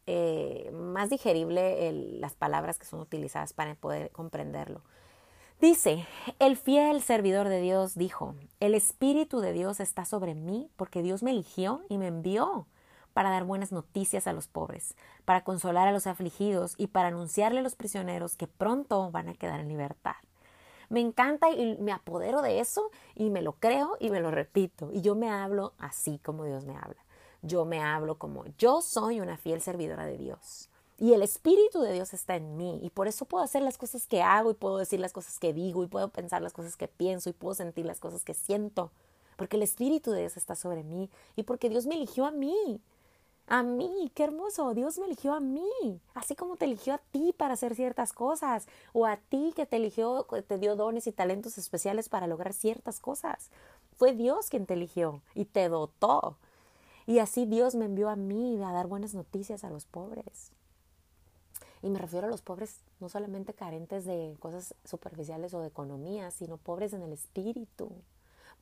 eh, 0.06 0.70
más 0.74 1.10
digerible 1.10 1.92
las 2.20 2.34
palabras 2.34 2.78
que 2.78 2.86
son 2.86 3.00
utilizadas 3.00 3.52
para 3.52 3.74
poder 3.74 4.10
comprenderlo. 4.10 4.82
Dice, 5.60 6.06
el 6.40 6.56
fiel 6.56 7.00
servidor 7.00 7.48
de 7.48 7.60
Dios 7.60 7.94
dijo, 7.94 8.34
el 8.60 8.74
Espíritu 8.74 9.40
de 9.40 9.52
Dios 9.52 9.80
está 9.80 10.04
sobre 10.04 10.34
mí 10.34 10.68
porque 10.76 11.02
Dios 11.02 11.22
me 11.22 11.30
eligió 11.30 11.82
y 11.88 11.98
me 11.98 12.08
envió 12.08 12.66
para 13.14 13.30
dar 13.30 13.44
buenas 13.44 13.72
noticias 13.72 14.26
a 14.26 14.32
los 14.32 14.48
pobres, 14.48 14.94
para 15.24 15.44
consolar 15.44 15.88
a 15.88 15.92
los 15.92 16.06
afligidos 16.06 16.74
y 16.76 16.88
para 16.88 17.08
anunciarle 17.08 17.60
a 17.60 17.62
los 17.62 17.76
prisioneros 17.76 18.36
que 18.36 18.48
pronto 18.48 19.10
van 19.10 19.28
a 19.28 19.34
quedar 19.34 19.60
en 19.60 19.68
libertad. 19.68 20.16
Me 20.90 21.00
encanta 21.00 21.50
y 21.50 21.76
me 21.78 21.92
apodero 21.92 22.42
de 22.42 22.60
eso 22.60 22.90
y 23.14 23.30
me 23.30 23.40
lo 23.40 23.54
creo 23.54 23.96
y 24.00 24.10
me 24.10 24.20
lo 24.20 24.30
repito. 24.30 24.90
Y 24.92 25.00
yo 25.00 25.14
me 25.14 25.30
hablo 25.30 25.72
así 25.78 26.18
como 26.18 26.44
Dios 26.44 26.66
me 26.66 26.76
habla. 26.76 27.02
Yo 27.42 27.64
me 27.64 27.80
hablo 27.80 28.18
como 28.18 28.44
yo 28.58 28.82
soy 28.82 29.20
una 29.20 29.36
fiel 29.36 29.60
servidora 29.60 30.06
de 30.06 30.18
Dios. 30.18 30.68
Y 30.98 31.12
el 31.12 31.22
Espíritu 31.22 31.80
de 31.80 31.92
Dios 31.92 32.14
está 32.14 32.36
en 32.36 32.56
mí 32.56 32.78
y 32.82 32.90
por 32.90 33.08
eso 33.08 33.24
puedo 33.24 33.42
hacer 33.42 33.62
las 33.62 33.78
cosas 33.78 34.06
que 34.06 34.22
hago 34.22 34.50
y 34.50 34.54
puedo 34.54 34.78
decir 34.78 35.00
las 35.00 35.12
cosas 35.12 35.38
que 35.38 35.52
digo 35.52 35.82
y 35.82 35.88
puedo 35.88 36.08
pensar 36.08 36.42
las 36.42 36.52
cosas 36.52 36.76
que 36.76 36.86
pienso 36.86 37.28
y 37.28 37.32
puedo 37.32 37.54
sentir 37.54 37.84
las 37.84 37.98
cosas 37.98 38.24
que 38.24 38.34
siento. 38.34 38.92
Porque 39.36 39.56
el 39.56 39.62
Espíritu 39.62 40.12
de 40.12 40.20
Dios 40.20 40.36
está 40.36 40.54
sobre 40.54 40.84
mí 40.84 41.10
y 41.34 41.42
porque 41.42 41.68
Dios 41.68 41.86
me 41.86 41.96
eligió 41.96 42.24
a 42.24 42.30
mí 42.30 42.80
A 43.46 43.62
mí, 43.62 44.10
qué 44.14 44.24
hermoso. 44.24 44.72
Dios 44.72 44.98
me 44.98 45.06
eligió 45.06 45.34
a 45.34 45.40
mí, 45.40 46.00
así 46.14 46.34
como 46.34 46.56
te 46.56 46.64
eligió 46.64 46.94
a 46.94 46.98
ti 46.98 47.34
para 47.36 47.54
hacer 47.54 47.74
ciertas 47.74 48.12
cosas, 48.12 48.66
o 48.92 49.04
a 49.06 49.18
ti 49.18 49.52
que 49.54 49.66
te 49.66 49.76
eligió, 49.76 50.26
te 50.46 50.58
dio 50.58 50.76
dones 50.76 51.06
y 51.06 51.12
talentos 51.12 51.58
especiales 51.58 52.08
para 52.08 52.26
lograr 52.26 52.54
ciertas 52.54 53.00
cosas. 53.00 53.50
Fue 53.96 54.12
Dios 54.12 54.48
quien 54.48 54.66
te 54.66 54.74
eligió 54.74 55.20
y 55.34 55.44
te 55.44 55.68
dotó. 55.68 56.36
Y 57.06 57.18
así 57.18 57.44
Dios 57.44 57.74
me 57.74 57.84
envió 57.84 58.08
a 58.08 58.16
mí 58.16 58.62
a 58.64 58.72
dar 58.72 58.86
buenas 58.86 59.14
noticias 59.14 59.62
a 59.62 59.70
los 59.70 59.84
pobres. 59.84 60.50
Y 61.82 61.90
me 61.90 61.98
refiero 61.98 62.26
a 62.26 62.30
los 62.30 62.40
pobres 62.40 62.80
no 62.98 63.10
solamente 63.10 63.52
carentes 63.52 64.06
de 64.06 64.36
cosas 64.40 64.74
superficiales 64.84 65.52
o 65.52 65.60
de 65.60 65.68
economía, 65.68 66.30
sino 66.30 66.56
pobres 66.56 66.94
en 66.94 67.02
el 67.02 67.12
espíritu, 67.12 67.90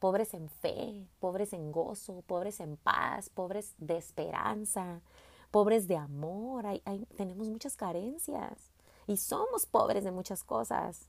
pobres 0.03 0.35
en 0.35 0.49
fe, 0.49 1.07
pobres 1.21 1.53
en 1.53 1.71
gozo, 1.71 2.25
pobres 2.27 2.59
en 2.59 2.77
paz, 2.77 3.29
pobres 3.29 3.77
de 3.79 3.97
esperanza, 3.97 5.01
pobres 5.53 5.87
de 5.87 5.97
amor. 5.97 6.65
Tenemos 7.17 7.49
muchas 7.49 7.77
carencias 7.77 8.73
y 9.07 9.17
somos 9.17 9.65
pobres 9.65 10.03
de 10.03 10.11
muchas 10.11 10.43
cosas. 10.43 11.09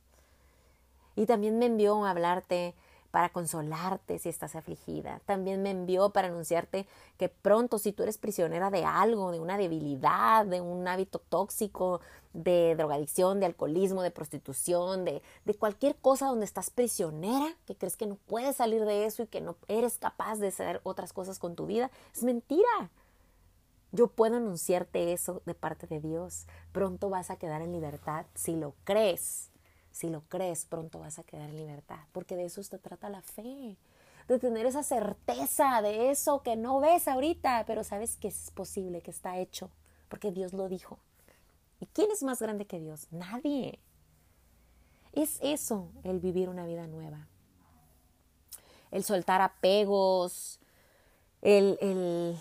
Y 1.15 1.25
también 1.25 1.57
me 1.57 1.65
envió 1.65 2.05
a 2.05 2.11
hablarte 2.11 2.75
para 3.13 3.29
consolarte 3.29 4.17
si 4.17 4.27
estás 4.27 4.55
afligida. 4.55 5.21
También 5.27 5.61
me 5.61 5.69
envió 5.69 6.09
para 6.09 6.29
anunciarte 6.29 6.87
que 7.19 7.29
pronto 7.29 7.77
si 7.77 7.91
tú 7.91 8.01
eres 8.01 8.17
prisionera 8.17 8.71
de 8.71 8.85
algo, 8.85 9.31
de 9.31 9.39
una 9.39 9.55
debilidad, 9.55 10.47
de 10.47 10.61
un 10.61 10.87
hábito 10.87 11.19
tóxico, 11.19 12.01
de 12.33 12.73
drogadicción, 12.75 13.39
de 13.39 13.45
alcoholismo, 13.45 14.01
de 14.01 14.09
prostitución, 14.09 15.05
de, 15.05 15.21
de 15.45 15.53
cualquier 15.53 15.95
cosa 15.97 16.25
donde 16.25 16.45
estás 16.45 16.71
prisionera, 16.71 17.55
que 17.67 17.75
crees 17.75 17.97
que 17.97 18.07
no 18.07 18.15
puedes 18.15 18.55
salir 18.55 18.83
de 18.83 19.05
eso 19.05 19.21
y 19.21 19.27
que 19.27 19.41
no 19.41 19.57
eres 19.67 19.99
capaz 19.99 20.39
de 20.39 20.47
hacer 20.47 20.81
otras 20.81 21.13
cosas 21.13 21.37
con 21.37 21.53
tu 21.53 21.67
vida, 21.67 21.91
es 22.15 22.23
mentira. 22.23 22.89
Yo 23.91 24.07
puedo 24.07 24.37
anunciarte 24.37 25.13
eso 25.13 25.43
de 25.45 25.53
parte 25.53 25.85
de 25.85 26.01
Dios. 26.01 26.47
Pronto 26.71 27.11
vas 27.11 27.29
a 27.29 27.35
quedar 27.35 27.61
en 27.61 27.73
libertad 27.73 28.25
si 28.33 28.55
lo 28.55 28.73
crees. 28.85 29.52
Si 29.93 30.09
lo 30.09 30.21
crees, 30.27 30.65
pronto 30.65 30.99
vas 30.99 31.19
a 31.19 31.23
quedar 31.23 31.49
en 31.51 31.57
libertad, 31.57 31.99
porque 32.11 32.35
de 32.35 32.45
eso 32.45 32.63
se 32.63 32.79
trata 32.79 33.09
la 33.09 33.21
fe, 33.21 33.77
de 34.27 34.39
tener 34.39 34.65
esa 34.65 34.81
certeza 34.81 35.83
de 35.83 36.09
eso 36.09 36.41
que 36.41 36.55
no 36.55 36.79
ves 36.79 37.07
ahorita, 37.07 37.63
pero 37.67 37.83
sabes 37.83 38.17
que 38.17 38.29
es 38.29 38.49
posible, 38.51 39.01
que 39.01 39.11
está 39.11 39.37
hecho, 39.37 39.69
porque 40.09 40.31
Dios 40.31 40.51
lo 40.51 40.67
dijo. 40.67 40.97
¿Y 41.79 41.85
quién 41.85 42.09
es 42.09 42.23
más 42.23 42.41
grande 42.41 42.65
que 42.65 42.79
Dios? 42.79 43.07
Nadie. 43.11 43.77
Es 45.11 45.37
eso 45.43 45.89
el 46.03 46.19
vivir 46.19 46.49
una 46.49 46.65
vida 46.65 46.87
nueva. 46.87 47.27
El 48.89 49.03
soltar 49.03 49.41
apegos, 49.41 50.59
el, 51.43 51.77
el, 51.81 52.37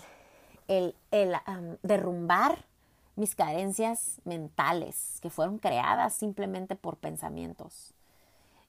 el, 0.67 0.95
el 1.11 1.35
derrumbar 1.83 2.65
mis 3.15 3.35
carencias 3.35 4.21
mentales 4.25 5.19
que 5.21 5.29
fueron 5.29 5.59
creadas 5.59 6.13
simplemente 6.13 6.75
por 6.75 6.97
pensamientos. 6.97 7.93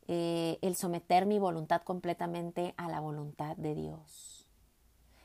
Eh, 0.07 0.59
el 0.61 0.77
someter 0.77 1.25
mi 1.25 1.39
voluntad 1.39 1.83
completamente 1.83 2.75
a 2.77 2.89
la 2.89 3.01
voluntad 3.01 3.57
de 3.57 3.75
Dios. 3.75 4.47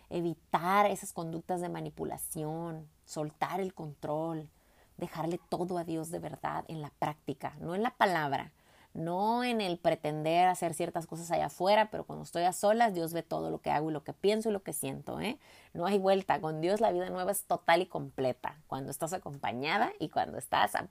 Evitar 0.10 0.86
esas 0.86 1.12
conductas 1.12 1.62
de 1.62 1.70
manipulación, 1.70 2.88
soltar 3.06 3.60
el 3.60 3.74
control, 3.74 4.50
dejarle 4.98 5.40
todo 5.50 5.78
a 5.78 5.84
Dios 5.84 6.12
de 6.12 6.20
verdad 6.20 6.64
en 6.68 6.82
la 6.82 6.92
práctica, 6.92 7.56
no 7.60 7.76
en 7.76 7.84
la 7.84 7.92
palabra, 7.92 8.52
no 8.94 9.44
en 9.44 9.62
el 9.62 9.78
pretender 9.78 10.48
hacer 10.48 10.74
ciertas 10.74 11.06
cosas 11.06 11.32
allá 11.32 11.46
afuera, 11.46 11.90
pero 11.92 12.06
cuando 12.06 12.24
estoy 12.24 12.44
a 12.44 12.54
solas, 12.54 12.94
Dios 12.94 13.14
ve 13.14 13.24
todo 13.24 13.50
lo 13.50 13.62
que 13.62 13.72
hago 13.72 13.90
y 13.90 13.94
lo 13.94 14.04
que 14.04 14.14
pienso 14.14 14.50
y 14.50 14.52
lo 14.52 14.64
que 14.64 14.74
siento, 14.74 15.20
¿eh? 15.20 15.40
No 15.74 15.86
hay 15.86 15.98
vuelta, 15.98 16.42
con 16.42 16.62
Dios 16.62 16.82
la 16.82 16.92
vida 16.92 17.10
nueva 17.10 17.32
es 17.32 17.46
total 17.46 17.82
y 17.82 17.86
completa, 17.86 18.58
cuando 18.68 18.92
estás 18.92 19.14
acompañada 19.14 19.92
y 20.00 20.10
cuando 20.10 20.38
estás 20.38 20.76
a, 20.76 20.88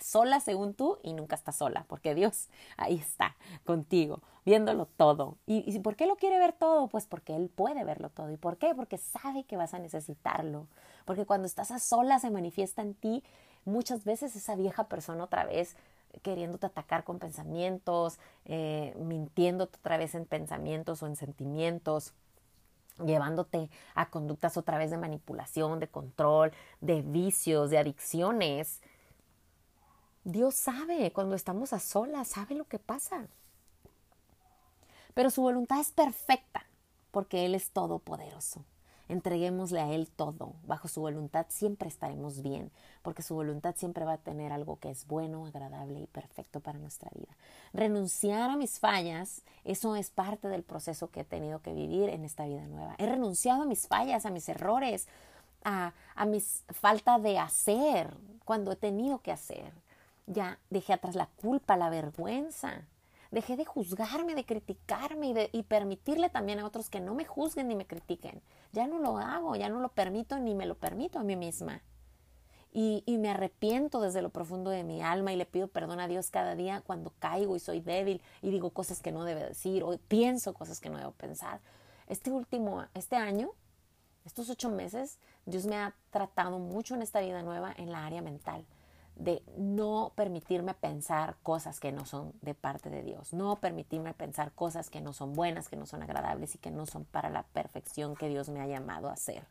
solas 0.00 0.42
según 0.42 0.72
tú 0.72 0.98
y 1.02 1.12
nunca 1.12 1.36
estás 1.36 1.56
sola, 1.56 1.84
porque 1.88 2.14
Dios 2.14 2.48
ahí 2.78 2.96
está 2.96 3.36
contigo, 3.64 4.22
viéndolo 4.46 4.86
todo. 4.86 5.36
¿Y, 5.46 5.70
¿Y 5.70 5.78
por 5.80 5.96
qué 5.96 6.06
lo 6.06 6.16
quiere 6.16 6.38
ver 6.38 6.54
todo? 6.54 6.88
Pues 6.88 7.06
porque 7.06 7.36
Él 7.36 7.50
puede 7.54 7.84
verlo 7.84 8.08
todo. 8.08 8.30
¿Y 8.30 8.38
por 8.38 8.56
qué? 8.56 8.74
Porque 8.74 8.96
sabe 8.96 9.44
que 9.44 9.58
vas 9.58 9.74
a 9.74 9.78
necesitarlo, 9.78 10.66
porque 11.04 11.26
cuando 11.26 11.46
estás 11.46 11.70
a 11.70 11.78
solas 11.78 12.22
se 12.22 12.30
manifiesta 12.30 12.80
en 12.80 12.94
ti 12.94 13.22
muchas 13.64 14.04
veces 14.04 14.34
esa 14.34 14.56
vieja 14.56 14.88
persona 14.88 15.24
otra 15.24 15.44
vez 15.44 15.76
queriéndote 16.20 16.66
atacar 16.66 17.04
con 17.04 17.18
pensamientos, 17.18 18.18
eh, 18.44 18.94
mintiéndote 18.98 19.78
otra 19.78 19.96
vez 19.96 20.14
en 20.14 20.26
pensamientos 20.26 21.02
o 21.02 21.06
en 21.06 21.16
sentimientos, 21.16 22.12
llevándote 23.04 23.70
a 23.94 24.10
conductas 24.10 24.56
otra 24.56 24.78
vez 24.78 24.90
de 24.90 24.98
manipulación, 24.98 25.80
de 25.80 25.88
control, 25.88 26.52
de 26.80 27.02
vicios, 27.02 27.70
de 27.70 27.78
adicciones. 27.78 28.82
Dios 30.24 30.54
sabe, 30.54 31.12
cuando 31.12 31.34
estamos 31.34 31.72
a 31.72 31.80
solas, 31.80 32.28
sabe 32.28 32.54
lo 32.54 32.64
que 32.64 32.78
pasa. 32.78 33.26
Pero 35.14 35.30
su 35.30 35.42
voluntad 35.42 35.80
es 35.80 35.90
perfecta, 35.90 36.64
porque 37.10 37.44
Él 37.44 37.54
es 37.54 37.70
todopoderoso. 37.70 38.64
Entreguémosle 39.12 39.78
a 39.78 39.92
Él 39.92 40.08
todo. 40.08 40.54
Bajo 40.64 40.88
su 40.88 41.02
voluntad 41.02 41.44
siempre 41.50 41.86
estaremos 41.86 42.40
bien, 42.40 42.70
porque 43.02 43.22
su 43.22 43.34
voluntad 43.34 43.74
siempre 43.76 44.06
va 44.06 44.14
a 44.14 44.16
tener 44.16 44.52
algo 44.52 44.78
que 44.78 44.88
es 44.88 45.06
bueno, 45.06 45.44
agradable 45.44 46.00
y 46.00 46.06
perfecto 46.06 46.60
para 46.60 46.78
nuestra 46.78 47.10
vida. 47.14 47.36
Renunciar 47.74 48.48
a 48.48 48.56
mis 48.56 48.78
fallas, 48.78 49.42
eso 49.64 49.96
es 49.96 50.08
parte 50.08 50.48
del 50.48 50.62
proceso 50.62 51.10
que 51.10 51.20
he 51.20 51.24
tenido 51.24 51.60
que 51.60 51.74
vivir 51.74 52.08
en 52.08 52.24
esta 52.24 52.46
vida 52.46 52.66
nueva. 52.66 52.94
He 52.96 53.04
renunciado 53.04 53.64
a 53.64 53.66
mis 53.66 53.86
fallas, 53.86 54.24
a 54.24 54.30
mis 54.30 54.48
errores, 54.48 55.06
a, 55.62 55.92
a 56.14 56.24
mis 56.24 56.64
falta 56.70 57.18
de 57.18 57.38
hacer 57.38 58.16
cuando 58.46 58.72
he 58.72 58.76
tenido 58.76 59.18
que 59.18 59.30
hacer. 59.30 59.74
Ya 60.26 60.58
dejé 60.70 60.94
atrás 60.94 61.16
la 61.16 61.26
culpa, 61.26 61.76
la 61.76 61.90
vergüenza. 61.90 62.80
Dejé 63.30 63.56
de 63.56 63.66
juzgarme, 63.66 64.34
de 64.34 64.46
criticarme 64.46 65.26
y, 65.26 65.32
de, 65.34 65.50
y 65.52 65.64
permitirle 65.64 66.30
también 66.30 66.60
a 66.60 66.66
otros 66.66 66.88
que 66.88 67.00
no 67.00 67.14
me 67.14 67.26
juzguen 67.26 67.68
ni 67.68 67.76
me 67.76 67.86
critiquen. 67.86 68.40
Ya 68.72 68.86
no 68.86 68.98
lo 68.98 69.18
hago, 69.18 69.54
ya 69.56 69.68
no 69.68 69.80
lo 69.80 69.90
permito 69.90 70.38
ni 70.38 70.54
me 70.54 70.66
lo 70.66 70.76
permito 70.76 71.18
a 71.18 71.24
mí 71.24 71.36
misma. 71.36 71.82
Y, 72.74 73.02
y, 73.04 73.18
me 73.18 73.28
arrepiento 73.28 74.00
desde 74.00 74.22
lo 74.22 74.30
profundo 74.30 74.70
de 74.70 74.82
mi 74.82 75.02
alma 75.02 75.30
y 75.30 75.36
le 75.36 75.44
pido 75.44 75.68
perdón 75.68 76.00
a 76.00 76.08
Dios 76.08 76.30
cada 76.30 76.54
día 76.54 76.80
cuando 76.80 77.12
caigo 77.18 77.54
y 77.54 77.60
soy 77.60 77.80
débil 77.80 78.22
y 78.40 78.50
digo 78.50 78.70
cosas 78.70 79.02
que 79.02 79.12
no 79.12 79.24
debo 79.24 79.40
decir 79.40 79.84
o 79.84 79.98
pienso 80.08 80.54
cosas 80.54 80.80
que 80.80 80.88
no 80.88 80.96
debo 80.96 81.12
pensar. 81.12 81.60
Este 82.08 82.30
último, 82.30 82.86
este 82.94 83.16
año, 83.16 83.50
estos 84.24 84.48
ocho 84.48 84.70
meses, 84.70 85.18
Dios 85.44 85.66
me 85.66 85.76
ha 85.76 85.94
tratado 86.10 86.58
mucho 86.58 86.94
en 86.94 87.02
esta 87.02 87.20
vida 87.20 87.42
nueva 87.42 87.74
en 87.76 87.92
la 87.92 88.06
área 88.06 88.22
mental 88.22 88.64
de 89.16 89.42
no 89.56 90.12
permitirme 90.14 90.74
pensar 90.74 91.36
cosas 91.42 91.80
que 91.80 91.92
no 91.92 92.04
son 92.04 92.32
de 92.40 92.54
parte 92.54 92.90
de 92.90 93.02
Dios, 93.02 93.32
no 93.32 93.56
permitirme 93.56 94.14
pensar 94.14 94.52
cosas 94.52 94.90
que 94.90 95.00
no 95.00 95.12
son 95.12 95.34
buenas, 95.34 95.68
que 95.68 95.76
no 95.76 95.86
son 95.86 96.02
agradables 96.02 96.54
y 96.54 96.58
que 96.58 96.70
no 96.70 96.86
son 96.86 97.04
para 97.04 97.30
la 97.30 97.42
perfección 97.42 98.16
que 98.16 98.28
Dios 98.28 98.48
me 98.48 98.60
ha 98.60 98.66
llamado 98.66 99.08
a 99.08 99.12
hacer. 99.12 99.46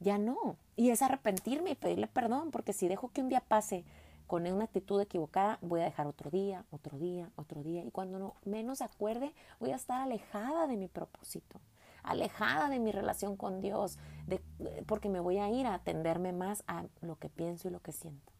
Ya 0.00 0.18
no. 0.18 0.56
Y 0.76 0.90
es 0.90 1.02
arrepentirme 1.02 1.70
y 1.70 1.74
pedirle 1.74 2.06
perdón, 2.06 2.50
porque 2.50 2.72
si 2.72 2.88
dejo 2.88 3.10
que 3.10 3.20
un 3.20 3.28
día 3.28 3.40
pase 3.40 3.84
con 4.26 4.46
una 4.46 4.64
actitud 4.64 5.00
equivocada, 5.00 5.58
voy 5.62 5.80
a 5.80 5.84
dejar 5.84 6.06
otro 6.06 6.30
día, 6.30 6.64
otro 6.70 6.98
día, 6.98 7.30
otro 7.36 7.62
día. 7.62 7.82
Y 7.84 7.90
cuando 7.90 8.18
no 8.18 8.34
menos 8.44 8.82
acuerde, 8.82 9.32
voy 9.58 9.72
a 9.72 9.76
estar 9.76 10.02
alejada 10.02 10.66
de 10.66 10.76
mi 10.76 10.86
propósito, 10.86 11.60
alejada 12.02 12.68
de 12.68 12.78
mi 12.78 12.92
relación 12.92 13.36
con 13.36 13.60
Dios, 13.60 13.98
de, 14.26 14.40
porque 14.86 15.08
me 15.08 15.20
voy 15.20 15.38
a 15.38 15.48
ir 15.50 15.66
a 15.66 15.74
atenderme 15.74 16.32
más 16.32 16.62
a 16.66 16.84
lo 17.00 17.16
que 17.18 17.28
pienso 17.28 17.68
y 17.68 17.70
lo 17.70 17.80
que 17.80 17.92
siento. 17.92 18.37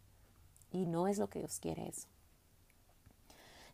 Y 0.73 0.87
no 0.87 1.09
es 1.09 1.19
lo 1.19 1.29
que 1.29 1.41
Dios 1.41 1.59
quiere 1.61 1.89
eso. 1.89 2.07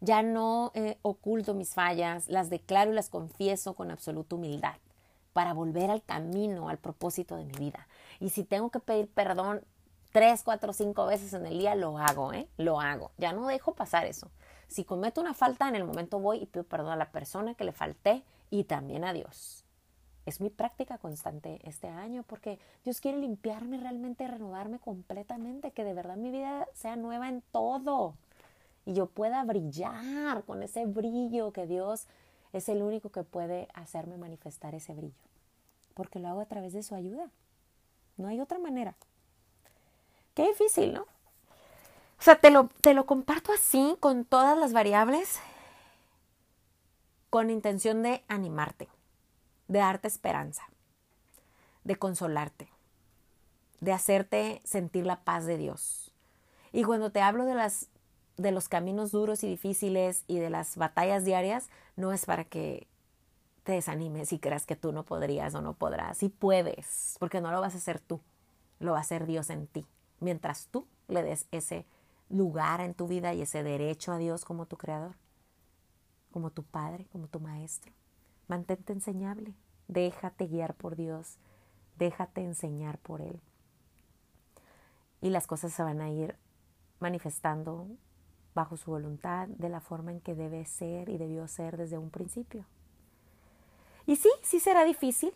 Ya 0.00 0.22
no 0.22 0.70
eh, 0.74 0.98
oculto 1.02 1.54
mis 1.54 1.72
fallas, 1.74 2.28
las 2.28 2.50
declaro 2.50 2.92
y 2.92 2.94
las 2.94 3.08
confieso 3.08 3.74
con 3.74 3.90
absoluta 3.90 4.36
humildad 4.36 4.76
para 5.32 5.54
volver 5.54 5.90
al 5.90 6.02
camino, 6.02 6.68
al 6.68 6.78
propósito 6.78 7.36
de 7.36 7.44
mi 7.44 7.54
vida. 7.54 7.88
Y 8.20 8.30
si 8.30 8.44
tengo 8.44 8.70
que 8.70 8.80
pedir 8.80 9.08
perdón 9.08 9.62
tres, 10.12 10.42
cuatro, 10.44 10.72
cinco 10.72 11.06
veces 11.06 11.32
en 11.32 11.46
el 11.46 11.58
día, 11.58 11.74
lo 11.74 11.98
hago, 11.98 12.32
¿eh? 12.32 12.48
Lo 12.56 12.80
hago. 12.80 13.12
Ya 13.18 13.32
no 13.32 13.46
dejo 13.46 13.74
pasar 13.74 14.06
eso. 14.06 14.30
Si 14.68 14.84
cometo 14.84 15.20
una 15.20 15.34
falta, 15.34 15.68
en 15.68 15.74
el 15.74 15.84
momento 15.84 16.20
voy 16.20 16.38
y 16.38 16.46
pido 16.46 16.64
perdón 16.64 16.92
a 16.92 16.96
la 16.96 17.10
persona 17.10 17.54
que 17.54 17.64
le 17.64 17.72
falté 17.72 18.24
y 18.50 18.64
también 18.64 19.04
a 19.04 19.12
Dios 19.12 19.63
es 20.26 20.40
mi 20.40 20.50
práctica 20.50 20.98
constante 20.98 21.60
este 21.64 21.88
año 21.88 22.22
porque 22.26 22.58
Dios 22.84 23.00
quiere 23.00 23.18
limpiarme 23.18 23.78
realmente, 23.78 24.26
renovarme 24.26 24.78
completamente, 24.78 25.70
que 25.72 25.84
de 25.84 25.94
verdad 25.94 26.16
mi 26.16 26.30
vida 26.30 26.66
sea 26.72 26.96
nueva 26.96 27.28
en 27.28 27.42
todo 27.52 28.14
y 28.86 28.94
yo 28.94 29.06
pueda 29.06 29.44
brillar 29.44 30.44
con 30.44 30.62
ese 30.62 30.86
brillo 30.86 31.52
que 31.52 31.66
Dios 31.66 32.06
es 32.52 32.68
el 32.68 32.82
único 32.82 33.10
que 33.10 33.22
puede 33.22 33.68
hacerme 33.74 34.16
manifestar 34.16 34.74
ese 34.74 34.94
brillo, 34.94 35.14
porque 35.94 36.18
lo 36.18 36.28
hago 36.28 36.40
a 36.40 36.46
través 36.46 36.72
de 36.72 36.82
su 36.82 36.94
ayuda. 36.94 37.28
No 38.16 38.28
hay 38.28 38.40
otra 38.40 38.58
manera. 38.58 38.94
Qué 40.34 40.46
difícil, 40.48 40.94
¿no? 40.94 41.02
O 41.02 42.22
sea, 42.24 42.36
te 42.36 42.50
lo, 42.50 42.68
te 42.80 42.94
lo 42.94 43.06
comparto 43.06 43.52
así, 43.52 43.96
con 44.00 44.24
todas 44.24 44.56
las 44.56 44.72
variables, 44.72 45.40
con 47.28 47.50
intención 47.50 48.02
de 48.02 48.22
animarte 48.28 48.88
de 49.68 49.78
darte 49.78 50.08
esperanza, 50.08 50.62
de 51.84 51.96
consolarte, 51.96 52.68
de 53.80 53.92
hacerte 53.92 54.60
sentir 54.64 55.06
la 55.06 55.24
paz 55.24 55.46
de 55.46 55.58
Dios. 55.58 56.12
Y 56.72 56.84
cuando 56.84 57.10
te 57.10 57.20
hablo 57.20 57.44
de 57.44 57.54
las 57.54 57.88
de 58.36 58.50
los 58.50 58.68
caminos 58.68 59.12
duros 59.12 59.44
y 59.44 59.48
difíciles 59.48 60.24
y 60.26 60.38
de 60.38 60.50
las 60.50 60.76
batallas 60.76 61.24
diarias, 61.24 61.68
no 61.96 62.12
es 62.12 62.26
para 62.26 62.44
que 62.44 62.88
te 63.62 63.72
desanimes 63.72 64.32
y 64.32 64.38
creas 64.38 64.66
que 64.66 64.76
tú 64.76 64.92
no 64.92 65.04
podrías 65.04 65.54
o 65.54 65.62
no 65.62 65.74
podrás. 65.74 66.18
Sí 66.18 66.28
puedes, 66.28 67.16
porque 67.20 67.40
no 67.40 67.50
lo 67.50 67.60
vas 67.60 67.74
a 67.74 67.78
hacer 67.78 68.00
tú, 68.00 68.20
lo 68.80 68.92
va 68.92 68.98
a 68.98 69.02
hacer 69.02 69.26
Dios 69.26 69.50
en 69.50 69.66
ti. 69.66 69.86
Mientras 70.20 70.66
tú 70.66 70.86
le 71.08 71.22
des 71.22 71.46
ese 71.50 71.86
lugar 72.28 72.80
en 72.80 72.94
tu 72.94 73.06
vida 73.06 73.34
y 73.34 73.42
ese 73.42 73.62
derecho 73.62 74.12
a 74.12 74.18
Dios 74.18 74.44
como 74.44 74.66
tu 74.66 74.76
creador, 74.76 75.14
como 76.32 76.50
tu 76.50 76.62
padre, 76.62 77.06
como 77.12 77.28
tu 77.28 77.40
maestro. 77.40 77.92
Mantente 78.48 78.92
enseñable, 78.92 79.54
déjate 79.88 80.46
guiar 80.46 80.74
por 80.74 80.96
Dios, 80.96 81.38
déjate 81.96 82.42
enseñar 82.42 82.98
por 82.98 83.20
Él. 83.20 83.40
Y 85.20 85.30
las 85.30 85.46
cosas 85.46 85.72
se 85.72 85.82
van 85.82 86.00
a 86.00 86.10
ir 86.10 86.36
manifestando 87.00 87.86
bajo 88.54 88.76
su 88.76 88.90
voluntad 88.90 89.48
de 89.48 89.68
la 89.68 89.80
forma 89.80 90.12
en 90.12 90.20
que 90.20 90.34
debe 90.34 90.64
ser 90.64 91.08
y 91.08 91.18
debió 91.18 91.48
ser 91.48 91.76
desde 91.76 91.98
un 91.98 92.10
principio. 92.10 92.64
Y 94.06 94.16
sí, 94.16 94.30
sí 94.42 94.60
será 94.60 94.84
difícil, 94.84 95.32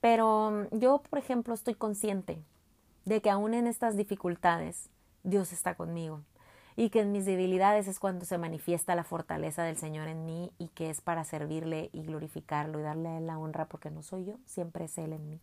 pero 0.00 0.68
yo, 0.70 1.02
por 1.08 1.18
ejemplo, 1.18 1.54
estoy 1.54 1.74
consciente 1.74 2.42
de 3.04 3.22
que 3.22 3.30
aún 3.30 3.54
en 3.54 3.66
estas 3.66 3.96
dificultades 3.96 4.90
Dios 5.22 5.52
está 5.52 5.74
conmigo 5.74 6.22
y 6.80 6.88
que 6.88 7.00
en 7.00 7.12
mis 7.12 7.26
debilidades 7.26 7.88
es 7.88 7.98
cuando 7.98 8.24
se 8.24 8.38
manifiesta 8.38 8.94
la 8.94 9.04
fortaleza 9.04 9.62
del 9.62 9.76
Señor 9.76 10.08
en 10.08 10.24
mí 10.24 10.50
y 10.56 10.68
que 10.68 10.88
es 10.88 11.02
para 11.02 11.24
servirle 11.24 11.90
y 11.92 12.04
glorificarlo 12.04 12.80
y 12.80 12.82
darle 12.82 13.10
a 13.10 13.18
Él 13.18 13.26
la 13.26 13.36
honra 13.36 13.66
porque 13.66 13.90
no 13.90 14.02
soy 14.02 14.24
yo, 14.24 14.38
siempre 14.46 14.86
es 14.86 14.96
Él 14.96 15.12
en 15.12 15.28
mí. 15.28 15.40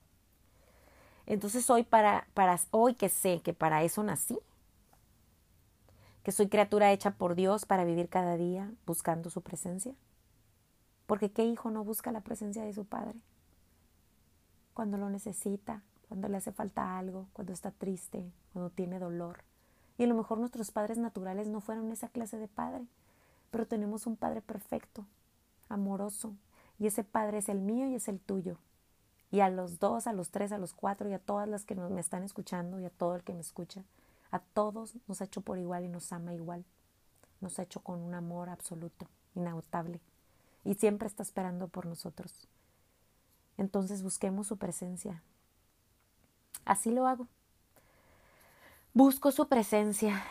Entonces 1.27 1.69
hoy 1.69 1.83
para, 1.83 2.25
para 2.33 2.59
hoy 2.71 2.95
que 2.95 3.09
sé 3.09 3.41
que 3.41 3.53
para 3.53 3.83
eso 3.83 4.01
nací, 4.01 4.39
que 6.23 6.31
soy 6.31 6.47
criatura 6.47 6.91
hecha 6.91 7.11
por 7.11 7.35
Dios 7.35 7.67
para 7.67 7.85
vivir 7.85 8.09
cada 8.09 8.35
día 8.35 8.71
buscando 8.87 9.29
su 9.29 9.43
presencia. 9.43 9.93
Porque 11.05 11.31
¿qué 11.31 11.45
hijo 11.45 11.69
no 11.69 11.83
busca 11.83 12.11
la 12.11 12.21
presencia 12.21 12.63
de 12.63 12.73
su 12.73 12.85
padre? 12.85 13.19
Cuando 14.73 14.97
lo 14.97 15.07
necesita, 15.11 15.83
cuando 16.09 16.29
le 16.29 16.37
hace 16.37 16.51
falta 16.51 16.97
algo, 16.97 17.27
cuando 17.33 17.53
está 17.53 17.69
triste, 17.69 18.25
cuando 18.53 18.71
tiene 18.71 18.97
dolor. 18.97 19.46
Y 19.97 20.03
a 20.03 20.07
lo 20.07 20.15
mejor 20.15 20.37
nuestros 20.37 20.71
padres 20.71 20.97
naturales 20.97 21.47
no 21.47 21.61
fueron 21.61 21.91
esa 21.91 22.09
clase 22.09 22.37
de 22.37 22.47
padre, 22.47 22.85
pero 23.51 23.67
tenemos 23.67 24.05
un 24.05 24.15
padre 24.15 24.41
perfecto, 24.41 25.05
amoroso, 25.69 26.33
y 26.79 26.87
ese 26.87 27.03
padre 27.03 27.39
es 27.39 27.49
el 27.49 27.59
mío 27.59 27.87
y 27.87 27.95
es 27.95 28.07
el 28.07 28.19
tuyo. 28.19 28.57
Y 29.31 29.41
a 29.41 29.49
los 29.49 29.79
dos, 29.79 30.07
a 30.07 30.13
los 30.13 30.29
tres, 30.29 30.51
a 30.51 30.57
los 30.57 30.73
cuatro 30.73 31.09
y 31.09 31.13
a 31.13 31.19
todas 31.19 31.49
las 31.49 31.65
que 31.65 31.75
me 31.75 31.99
están 31.99 32.23
escuchando 32.23 32.79
y 32.79 32.85
a 32.85 32.89
todo 32.89 33.15
el 33.15 33.23
que 33.23 33.33
me 33.33 33.41
escucha, 33.41 33.83
a 34.31 34.39
todos 34.39 34.95
nos 35.07 35.21
ha 35.21 35.25
hecho 35.25 35.41
por 35.41 35.57
igual 35.57 35.83
y 35.83 35.89
nos 35.89 36.11
ama 36.11 36.33
igual. 36.33 36.63
Nos 37.41 37.59
ha 37.59 37.63
hecho 37.63 37.81
con 37.81 37.99
un 37.99 38.13
amor 38.13 38.49
absoluto, 38.49 39.07
inagotable. 39.35 39.99
Y 40.63 40.75
siempre 40.75 41.07
está 41.07 41.23
esperando 41.23 41.67
por 41.67 41.85
nosotros. 41.85 42.47
Entonces 43.57 44.03
busquemos 44.03 44.47
su 44.47 44.57
presencia. 44.57 45.23
Así 46.65 46.91
lo 46.91 47.07
hago. 47.07 47.27
Busco 48.97 49.31
su 49.31 49.47
presencia 49.47 50.23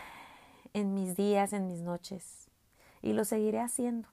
en 0.73 0.93
mis 0.93 1.15
días, 1.15 1.53
en 1.53 1.69
mis 1.69 1.83
noches. 1.83 2.51
Y 3.01 3.13
lo 3.13 3.25
seguiré 3.25 3.61
haciendo 3.61 4.09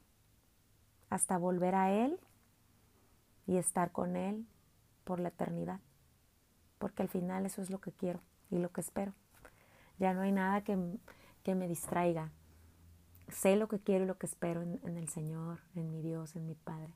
hasta 1.10 1.40
volver 1.40 1.74
a 1.74 1.92
Él 1.92 2.20
y 3.48 3.58
estar 3.58 3.92
con 3.92 4.16
Él 4.16 4.46
por 5.06 5.20
la 5.20 5.30
eternidad. 5.30 5.80
Porque 6.78 7.02
al 7.02 7.10
final 7.10 7.48
eso 7.48 7.64
es 7.64 7.72
lo 7.72 7.82
que 7.82 7.94
quiero 7.94 8.22
y 8.52 8.60
lo 8.60 8.72
que 8.72 8.82
espero. 8.82 9.16
Ya 9.98 10.14
no 10.14 10.22
hay 10.22 10.32
nada 10.32 10.64
que, 10.64 10.76
me 11.56 11.68
distraiga. 11.68 12.30
Sé 13.30 13.56
lo 13.56 13.68
que 13.68 13.80
quiero 13.80 14.04
y 14.04 14.08
lo 14.08 14.20
que 14.20 14.28
espero 14.28 14.62
en, 14.62 14.80
en 14.84 14.98
el 14.98 15.10
Señor, 15.10 15.62
en 15.74 15.90
mi 15.90 16.04
Dios, 16.04 16.36
en 16.36 16.46
mi 16.46 16.54
Padre. 16.54 16.94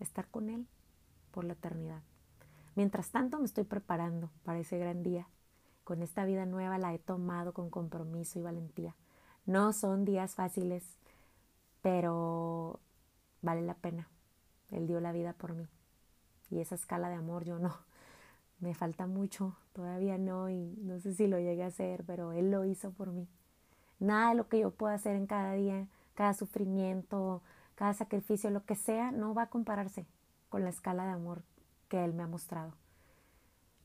Estar 0.00 0.28
con 0.28 0.48
Él 0.48 0.66
por 1.30 1.44
la 1.44 1.52
eternidad. 1.52 2.00
Mientras 2.74 3.10
tanto 3.10 3.38
me 3.38 3.44
estoy 3.44 3.64
preparando 3.64 4.30
para 4.44 4.60
ese 4.60 4.78
gran 4.78 5.02
día. 5.02 5.28
Con 5.84 6.02
esta 6.02 6.24
vida 6.24 6.46
nueva 6.46 6.78
la 6.78 6.94
he 6.94 6.98
tomado 6.98 7.52
con 7.52 7.70
compromiso 7.70 8.38
y 8.38 8.42
valentía. 8.42 8.94
No 9.46 9.72
son 9.72 10.04
días 10.04 10.34
fáciles, 10.34 10.84
pero 11.82 12.80
vale 13.42 13.62
la 13.62 13.74
pena. 13.74 14.08
Él 14.70 14.86
dio 14.86 15.00
la 15.00 15.12
vida 15.12 15.34
por 15.34 15.54
mí. 15.54 15.68
Y 16.50 16.60
esa 16.60 16.74
escala 16.74 17.10
de 17.10 17.16
amor 17.16 17.44
yo 17.44 17.58
no, 17.58 17.76
me 18.60 18.74
falta 18.74 19.06
mucho, 19.06 19.54
todavía 19.72 20.18
no, 20.18 20.48
y 20.48 20.74
no 20.78 20.98
sé 21.00 21.14
si 21.14 21.26
lo 21.26 21.38
llegue 21.38 21.62
a 21.62 21.68
hacer, 21.68 22.04
pero 22.06 22.32
Él 22.32 22.50
lo 22.50 22.64
hizo 22.64 22.90
por 22.90 23.12
mí. 23.12 23.28
Nada 23.98 24.30
de 24.30 24.36
lo 24.36 24.48
que 24.48 24.60
yo 24.60 24.70
pueda 24.70 24.94
hacer 24.94 25.16
en 25.16 25.26
cada 25.26 25.52
día, 25.52 25.86
cada 26.14 26.32
sufrimiento, 26.32 27.42
cada 27.74 27.92
sacrificio, 27.92 28.50
lo 28.50 28.64
que 28.64 28.76
sea, 28.76 29.12
no 29.12 29.34
va 29.34 29.42
a 29.42 29.50
compararse 29.50 30.06
con 30.48 30.64
la 30.64 30.70
escala 30.70 31.04
de 31.04 31.12
amor 31.12 31.42
que 31.88 32.04
Él 32.04 32.14
me 32.14 32.22
ha 32.22 32.26
mostrado. 32.26 32.72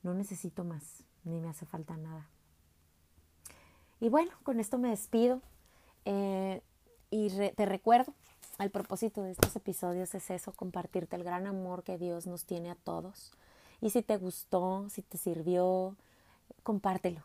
No 0.03 0.13
necesito 0.13 0.63
más, 0.63 1.03
ni 1.23 1.39
me 1.39 1.49
hace 1.49 1.65
falta 1.65 1.97
nada. 1.97 2.27
Y 3.99 4.09
bueno, 4.09 4.31
con 4.43 4.59
esto 4.59 4.77
me 4.77 4.89
despido 4.89 5.41
eh, 6.05 6.61
y 7.09 7.29
te 7.29 7.65
recuerdo, 7.65 8.13
el 8.59 8.71
propósito 8.71 9.23
de 9.23 9.31
estos 9.31 9.55
episodios 9.55 10.13
es 10.15 10.29
eso, 10.29 10.53
compartirte 10.53 11.15
el 11.15 11.23
gran 11.23 11.47
amor 11.47 11.83
que 11.83 11.97
Dios 11.97 12.27
nos 12.27 12.45
tiene 12.45 12.71
a 12.71 12.75
todos 12.75 13.31
y 13.81 13.91
si 13.91 14.01
te 14.01 14.17
gustó, 14.17 14.89
si 14.89 15.01
te 15.01 15.17
sirvió, 15.17 15.95
compártelo. 16.63 17.21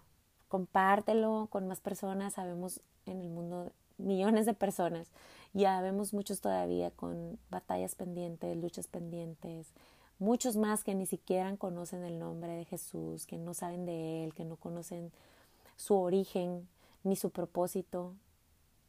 Compártelo 0.48 1.48
con 1.50 1.66
más 1.66 1.80
personas. 1.80 2.34
Sabemos 2.34 2.80
en 3.06 3.20
el 3.20 3.28
mundo 3.28 3.72
millones 3.98 4.46
de 4.46 4.54
personas. 4.54 5.10
Ya 5.52 5.80
vemos 5.80 6.14
muchos 6.14 6.40
todavía 6.40 6.90
con 6.92 7.38
batallas 7.50 7.94
pendientes, 7.94 8.56
luchas 8.56 8.86
pendientes. 8.86 9.72
Muchos 10.18 10.56
más 10.56 10.84
que 10.84 10.94
ni 10.94 11.06
siquiera 11.06 11.56
conocen 11.56 12.04
el 12.04 12.18
nombre 12.18 12.52
de 12.52 12.64
Jesús, 12.64 13.26
que 13.26 13.36
no 13.36 13.52
saben 13.52 13.84
de 13.84 14.24
Él, 14.24 14.34
que 14.34 14.44
no 14.44 14.56
conocen 14.56 15.12
su 15.76 15.96
origen 15.96 16.68
ni 17.02 17.16
su 17.16 17.30
propósito. 17.30 18.14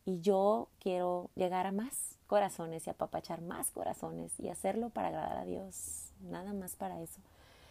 Y 0.06 0.22
yo 0.22 0.70
quiero 0.80 1.30
llegar 1.36 1.66
a 1.66 1.72
más 1.72 2.18
corazones 2.28 2.86
y 2.86 2.90
apapachar 2.90 3.42
más 3.42 3.72
corazones 3.72 4.40
y 4.40 4.50
hacerlo 4.50 4.90
para 4.90 5.08
agradar 5.08 5.38
a 5.38 5.46
Dios. 5.46 6.12
Nada 6.22 6.54
más 6.54 6.76
para 6.76 7.02
eso. 7.02 7.20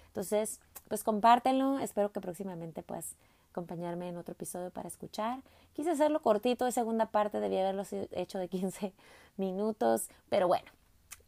Entonces, 0.08 0.60
pues 0.88 1.04
compártelo. 1.04 1.78
Espero 1.78 2.12
que 2.12 2.20
próximamente 2.20 2.82
puedas 2.82 3.14
acompañarme 3.50 4.08
en 4.08 4.16
otro 4.16 4.32
episodio 4.32 4.70
para 4.70 4.88
escuchar. 4.88 5.42
Quise 5.74 5.90
hacerlo 5.90 6.20
cortito 6.22 6.64
de 6.64 6.72
segunda 6.72 7.06
parte, 7.06 7.38
debía 7.38 7.60
haberlo 7.60 7.84
hecho 8.12 8.38
de 8.38 8.48
15 8.48 8.92
minutos, 9.36 10.08
pero 10.28 10.48
bueno, 10.48 10.66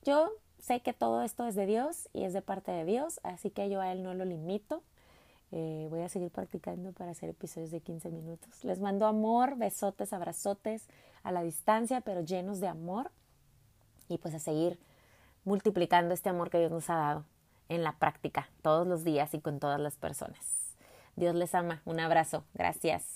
yo 0.04 0.32
sé 0.60 0.80
que 0.80 0.92
todo 0.92 1.22
esto 1.22 1.46
es 1.46 1.54
de 1.54 1.66
Dios 1.66 2.08
y 2.12 2.24
es 2.24 2.32
de 2.32 2.42
parte 2.42 2.72
de 2.72 2.84
Dios, 2.84 3.20
así 3.22 3.50
que 3.50 3.68
yo 3.70 3.80
a 3.80 3.92
Él 3.92 4.02
no 4.02 4.14
lo 4.14 4.24
limito. 4.24 4.82
Eh, 5.52 5.86
voy 5.90 6.00
a 6.00 6.08
seguir 6.08 6.30
practicando 6.30 6.92
para 6.92 7.12
hacer 7.12 7.30
episodios 7.30 7.70
de 7.70 7.80
15 7.80 8.10
minutos. 8.10 8.64
Les 8.64 8.80
mando 8.80 9.06
amor, 9.06 9.56
besotes, 9.56 10.12
abrazotes 10.12 10.88
a 11.22 11.32
la 11.32 11.42
distancia, 11.42 12.00
pero 12.00 12.20
llenos 12.20 12.60
de 12.60 12.68
amor. 12.68 13.10
Y 14.08 14.18
pues 14.18 14.34
a 14.34 14.38
seguir 14.38 14.78
multiplicando 15.44 16.14
este 16.14 16.28
amor 16.28 16.50
que 16.50 16.58
Dios 16.58 16.70
nos 16.70 16.90
ha 16.90 16.96
dado 16.96 17.24
en 17.68 17.82
la 17.82 17.92
práctica, 17.92 18.48
todos 18.62 18.86
los 18.86 19.04
días 19.04 19.34
y 19.34 19.40
con 19.40 19.58
todas 19.58 19.80
las 19.80 19.96
personas. 19.96 20.74
Dios 21.16 21.34
les 21.34 21.54
ama. 21.54 21.82
Un 21.84 22.00
abrazo. 22.00 22.44
Gracias. 22.54 23.15